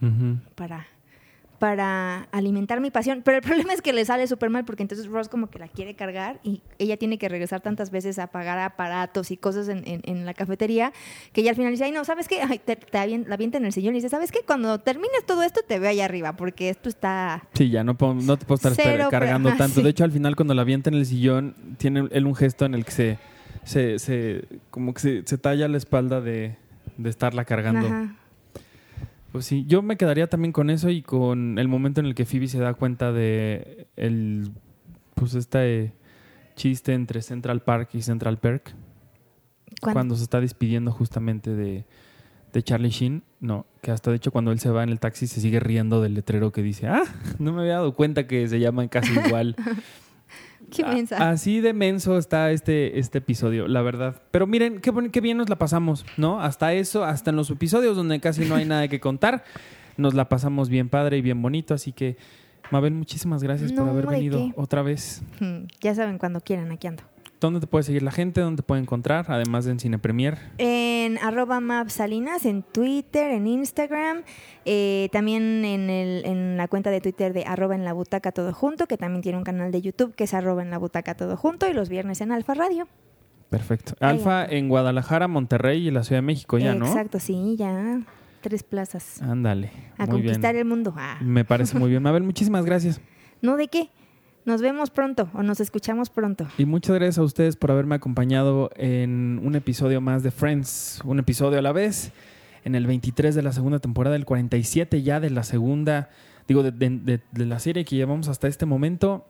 Para, 0.54 0.86
para 1.60 2.22
alimentar 2.32 2.80
mi 2.80 2.90
pasión. 2.90 3.20
Pero 3.22 3.36
el 3.36 3.42
problema 3.68 3.72
es 3.74 3.82
que 3.82 3.92
le 3.92 4.04
sale 4.04 4.26
súper 4.26 4.48
mal 4.50 4.64
porque 4.64 4.82
entonces 4.82 5.06
Ross 5.06 5.28
como 5.28 5.50
que 5.50 5.58
la 5.58 5.68
quiere 5.68 5.94
cargar 5.94 6.40
y 6.42 6.62
ella 6.78 6.96
tiene 6.96 7.18
que 7.18 7.28
regresar 7.28 7.60
tantas 7.60 7.90
veces 7.90 8.18
a 8.18 8.28
pagar 8.28 8.58
aparatos 8.58 9.30
y 9.30 9.36
cosas 9.36 9.68
en, 9.68 9.86
en- 9.86 10.00
en 10.04 10.24
la 10.26 10.32
cafetería 10.34 10.92
que 11.34 11.42
ella 11.42 11.50
al 11.50 11.56
final 11.56 11.70
dice, 11.70 11.84
ay 11.84 11.92
no, 11.92 12.04
¿sabes 12.04 12.26
qué? 12.28 12.40
Ay, 12.40 12.58
te, 12.58 12.76
te 12.76 12.98
avien- 12.98 13.26
la 13.26 13.34
avienta 13.34 13.58
en 13.58 13.66
el 13.66 13.72
sillón 13.74 13.94
y 13.94 13.98
dice, 13.98 14.08
¿sabes 14.08 14.32
qué? 14.32 14.40
Cuando 14.46 14.78
termines 14.80 15.24
todo 15.26 15.42
esto 15.42 15.60
te 15.68 15.78
veo 15.78 15.90
allá 15.90 16.06
arriba 16.06 16.32
porque 16.34 16.70
esto 16.70 16.88
está... 16.88 17.42
Sí, 17.52 17.68
ya 17.68 17.84
no, 17.84 17.94
puedo- 17.96 18.14
no 18.14 18.38
te 18.38 18.46
puedo 18.46 18.56
estar 18.56 18.72
Cero, 18.74 18.88
esper- 18.88 18.96
pero- 18.96 19.10
cargando 19.10 19.50
tanto. 19.50 19.74
sí. 19.76 19.82
De 19.82 19.90
hecho, 19.90 20.04
al 20.04 20.12
final, 20.12 20.36
cuando 20.36 20.54
la 20.54 20.62
avienta 20.62 20.88
en 20.88 20.96
el 20.96 21.04
sillón, 21.04 21.54
tiene 21.76 22.08
él 22.10 22.26
un 22.26 22.34
gesto 22.34 22.64
en 22.64 22.72
el 22.74 22.86
que 22.86 22.90
se, 22.90 23.18
se, 23.64 23.98
se- 23.98 24.44
como 24.70 24.94
que 24.94 25.00
se, 25.00 25.22
se 25.26 25.36
talla 25.36 25.68
la 25.68 25.76
espalda 25.76 26.22
de, 26.22 26.56
de 26.96 27.10
estarla 27.10 27.44
cargando. 27.44 27.86
Ajá. 27.86 28.16
Pues 29.32 29.46
sí, 29.46 29.64
yo 29.66 29.82
me 29.82 29.96
quedaría 29.96 30.28
también 30.28 30.52
con 30.52 30.70
eso 30.70 30.90
y 30.90 31.02
con 31.02 31.58
el 31.58 31.68
momento 31.68 32.00
en 32.00 32.06
el 32.06 32.14
que 32.14 32.24
Phoebe 32.24 32.48
se 32.48 32.58
da 32.58 32.74
cuenta 32.74 33.12
de 33.12 33.86
el, 33.96 34.50
pues 35.14 35.34
este 35.34 35.94
chiste 36.56 36.94
entre 36.94 37.22
Central 37.22 37.62
Park 37.62 37.90
y 37.94 38.02
Central 38.02 38.38
Perk, 38.38 38.74
¿Cuándo? 39.80 39.94
cuando 39.94 40.16
se 40.16 40.24
está 40.24 40.40
despidiendo 40.40 40.90
justamente 40.90 41.54
de, 41.54 41.84
de 42.52 42.62
Charlie 42.62 42.90
Sheen. 42.90 43.22
No, 43.38 43.66
que 43.80 43.90
hasta 43.90 44.10
de 44.10 44.16
hecho 44.16 44.32
cuando 44.32 44.52
él 44.52 44.58
se 44.58 44.70
va 44.70 44.82
en 44.82 44.90
el 44.90 45.00
taxi 45.00 45.26
se 45.26 45.40
sigue 45.40 45.60
riendo 45.60 46.02
del 46.02 46.14
letrero 46.14 46.52
que 46.52 46.62
dice, 46.62 46.88
ah, 46.88 47.02
no 47.38 47.52
me 47.52 47.62
había 47.62 47.74
dado 47.74 47.94
cuenta 47.94 48.26
que 48.26 48.48
se 48.48 48.58
llaman 48.58 48.88
casi 48.88 49.12
igual. 49.26 49.56
Qué 50.76 50.82
A- 50.84 50.88
mensa. 50.92 51.30
Así 51.30 51.60
de 51.60 51.72
menso 51.72 52.16
está 52.18 52.50
este, 52.50 52.98
este 52.98 53.18
episodio, 53.18 53.68
la 53.68 53.82
verdad. 53.82 54.16
Pero 54.30 54.46
miren, 54.46 54.80
qué, 54.80 54.92
qué 55.12 55.20
bien 55.20 55.36
nos 55.38 55.48
la 55.48 55.56
pasamos, 55.56 56.04
¿no? 56.16 56.40
Hasta 56.40 56.72
eso, 56.72 57.04
hasta 57.04 57.30
en 57.30 57.36
los 57.36 57.50
episodios 57.50 57.96
donde 57.96 58.20
casi 58.20 58.44
no 58.44 58.54
hay 58.54 58.64
nada 58.64 58.88
que 58.88 59.00
contar, 59.00 59.44
nos 59.96 60.14
la 60.14 60.28
pasamos 60.28 60.68
bien 60.68 60.88
padre 60.88 61.18
y 61.18 61.22
bien 61.22 61.40
bonito. 61.42 61.74
Así 61.74 61.92
que, 61.92 62.16
Mabel, 62.70 62.94
muchísimas 62.94 63.42
gracias 63.42 63.72
por 63.72 63.88
haber 63.88 64.06
¿de 64.06 64.10
venido 64.12 64.38
qué? 64.38 64.52
otra 64.56 64.82
vez. 64.82 65.22
Ya 65.80 65.94
saben, 65.94 66.18
cuando 66.18 66.40
quieran, 66.40 66.70
aquí 66.72 66.86
ando. 66.86 67.02
¿Dónde 67.40 67.60
te 67.60 67.66
puede 67.66 67.84
seguir 67.84 68.02
la 68.02 68.10
gente? 68.10 68.42
¿Dónde 68.42 68.62
te 68.62 68.66
puede 68.66 68.82
encontrar? 68.82 69.24
Además 69.28 69.64
de 69.64 69.72
en 69.72 69.80
Cine 69.80 69.98
Premier. 69.98 70.38
En 70.58 71.16
arroba 71.18 71.60
mapsalinas, 71.60 72.44
en 72.44 72.62
Twitter, 72.62 73.30
en 73.30 73.46
Instagram, 73.46 74.24
eh, 74.66 75.08
también 75.10 75.64
en, 75.64 75.88
el, 75.88 76.26
en 76.26 76.56
la 76.58 76.68
cuenta 76.68 76.90
de 76.90 77.00
Twitter 77.00 77.32
de 77.32 77.44
arroba 77.44 77.74
en 77.74 77.84
la 77.84 77.94
butaca 77.94 78.30
todo 78.30 78.52
junto, 78.52 78.86
que 78.86 78.98
también 78.98 79.22
tiene 79.22 79.38
un 79.38 79.44
canal 79.44 79.72
de 79.72 79.80
YouTube 79.80 80.14
que 80.14 80.24
es 80.24 80.34
arroba 80.34 80.60
en 80.60 80.70
la 80.70 80.76
butaca 80.76 81.14
todo 81.14 81.36
junto 81.38 81.66
y 81.66 81.72
los 81.72 81.88
viernes 81.88 82.20
en 82.20 82.30
Alfa 82.30 82.52
Radio. 82.52 82.86
Perfecto. 83.48 83.94
Alfa 84.00 84.44
en 84.44 84.68
Guadalajara, 84.68 85.26
Monterrey 85.26 85.88
y 85.88 85.90
la 85.90 86.04
Ciudad 86.04 86.18
de 86.18 86.26
México 86.26 86.58
ya, 86.58 86.74
¿no? 86.74 86.86
Exacto, 86.86 87.18
sí, 87.18 87.56
ya. 87.58 88.00
Tres 88.42 88.62
plazas. 88.62 89.20
Ándale. 89.22 89.70
A 89.98 90.06
muy 90.06 90.22
conquistar 90.22 90.54
bien. 90.54 90.66
el 90.66 90.68
mundo. 90.68 90.94
Ah. 90.96 91.18
Me 91.20 91.44
parece 91.44 91.78
muy 91.78 91.90
bien. 91.90 92.02
Mabel, 92.04 92.22
muchísimas 92.22 92.64
gracias. 92.64 93.00
¿No 93.42 93.56
de 93.56 93.68
qué? 93.68 93.90
Nos 94.50 94.62
vemos 94.62 94.90
pronto 94.90 95.28
o 95.32 95.44
nos 95.44 95.60
escuchamos 95.60 96.10
pronto. 96.10 96.44
Y 96.58 96.64
muchas 96.64 96.96
gracias 96.96 97.18
a 97.18 97.22
ustedes 97.22 97.54
por 97.54 97.70
haberme 97.70 97.94
acompañado 97.94 98.68
en 98.74 99.40
un 99.44 99.54
episodio 99.54 100.00
más 100.00 100.24
de 100.24 100.32
Friends, 100.32 101.00
un 101.04 101.20
episodio 101.20 101.60
a 101.60 101.62
la 101.62 101.70
vez, 101.70 102.10
en 102.64 102.74
el 102.74 102.84
23 102.88 103.36
de 103.36 103.42
la 103.42 103.52
segunda 103.52 103.78
temporada, 103.78 104.16
el 104.16 104.24
47 104.24 105.04
ya 105.04 105.20
de 105.20 105.30
la 105.30 105.44
segunda, 105.44 106.10
digo, 106.48 106.64
de, 106.64 107.20
la 107.36 107.60
serie 107.60 107.84
que 107.84 107.94
llevamos 107.94 108.26
hasta 108.26 108.48
este 108.48 108.66
momento. 108.66 109.24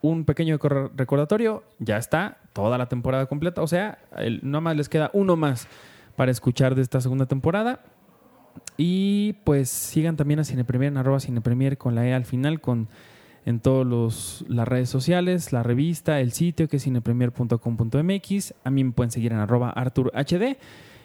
Un 0.00 0.24
pequeño 0.24 0.56
cor- 0.60 0.92
recordatorio, 0.94 1.64
ya 1.80 1.96
está 1.96 2.36
toda 2.52 2.78
la 2.78 2.86
temporada 2.88 3.26
completa, 3.26 3.60
o 3.60 3.66
sea, 3.66 3.98
el, 4.16 4.38
no 4.44 4.60
más 4.60 4.76
les 4.76 4.88
queda 4.88 5.10
uno 5.14 5.34
más 5.34 5.66
para 6.14 6.30
escuchar 6.30 6.76
de 6.76 6.82
esta 6.82 7.00
segunda 7.00 7.26
temporada. 7.26 7.80
Y 8.76 9.32
pues 9.42 9.68
sigan 9.68 10.14
también 10.16 10.38
a 10.38 10.44
Cinepremier 10.44 10.92
en 10.92 10.98
arroba 10.98 11.18
Cinepremier 11.18 11.76
con 11.76 11.96
la 11.96 12.06
E 12.06 12.14
al 12.14 12.24
final, 12.24 12.60
con 12.60 12.86
en 13.46 13.60
todas 13.60 14.44
las 14.48 14.66
redes 14.66 14.88
sociales, 14.88 15.52
la 15.52 15.62
revista, 15.62 16.20
el 16.20 16.32
sitio 16.32 16.68
que 16.68 16.78
es 16.78 16.84
cinepremier.com.mx. 16.84 18.54
A 18.64 18.70
mí 18.70 18.84
me 18.84 18.92
pueden 18.92 19.10
seguir 19.10 19.32
en 19.32 19.38
arroba 19.38 19.70
ArturHD 19.70 20.56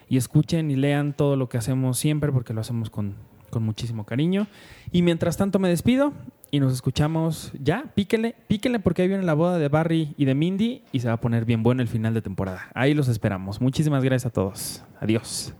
y 0.08 0.16
escuchen 0.16 0.70
y 0.70 0.76
lean 0.76 1.12
todo 1.12 1.36
lo 1.36 1.48
que 1.48 1.58
hacemos 1.58 1.98
siempre 1.98 2.32
porque 2.32 2.54
lo 2.54 2.60
hacemos 2.60 2.90
con, 2.90 3.14
con 3.50 3.62
muchísimo 3.62 4.04
cariño. 4.04 4.46
Y 4.90 5.02
mientras 5.02 5.36
tanto 5.36 5.58
me 5.58 5.68
despido 5.68 6.12
y 6.50 6.60
nos 6.60 6.72
escuchamos 6.72 7.52
ya. 7.62 7.84
Píquenle, 7.94 8.34
píquenle 8.48 8.80
porque 8.80 9.02
ahí 9.02 9.08
viene 9.08 9.22
la 9.22 9.34
boda 9.34 9.58
de 9.58 9.68
Barry 9.68 10.14
y 10.16 10.24
de 10.24 10.34
Mindy 10.34 10.82
y 10.92 11.00
se 11.00 11.08
va 11.08 11.14
a 11.14 11.20
poner 11.20 11.44
bien 11.44 11.62
bueno 11.62 11.82
el 11.82 11.88
final 11.88 12.14
de 12.14 12.22
temporada. 12.22 12.68
Ahí 12.74 12.94
los 12.94 13.08
esperamos. 13.08 13.60
Muchísimas 13.60 14.02
gracias 14.02 14.26
a 14.26 14.32
todos. 14.32 14.82
Adiós. 15.00 15.54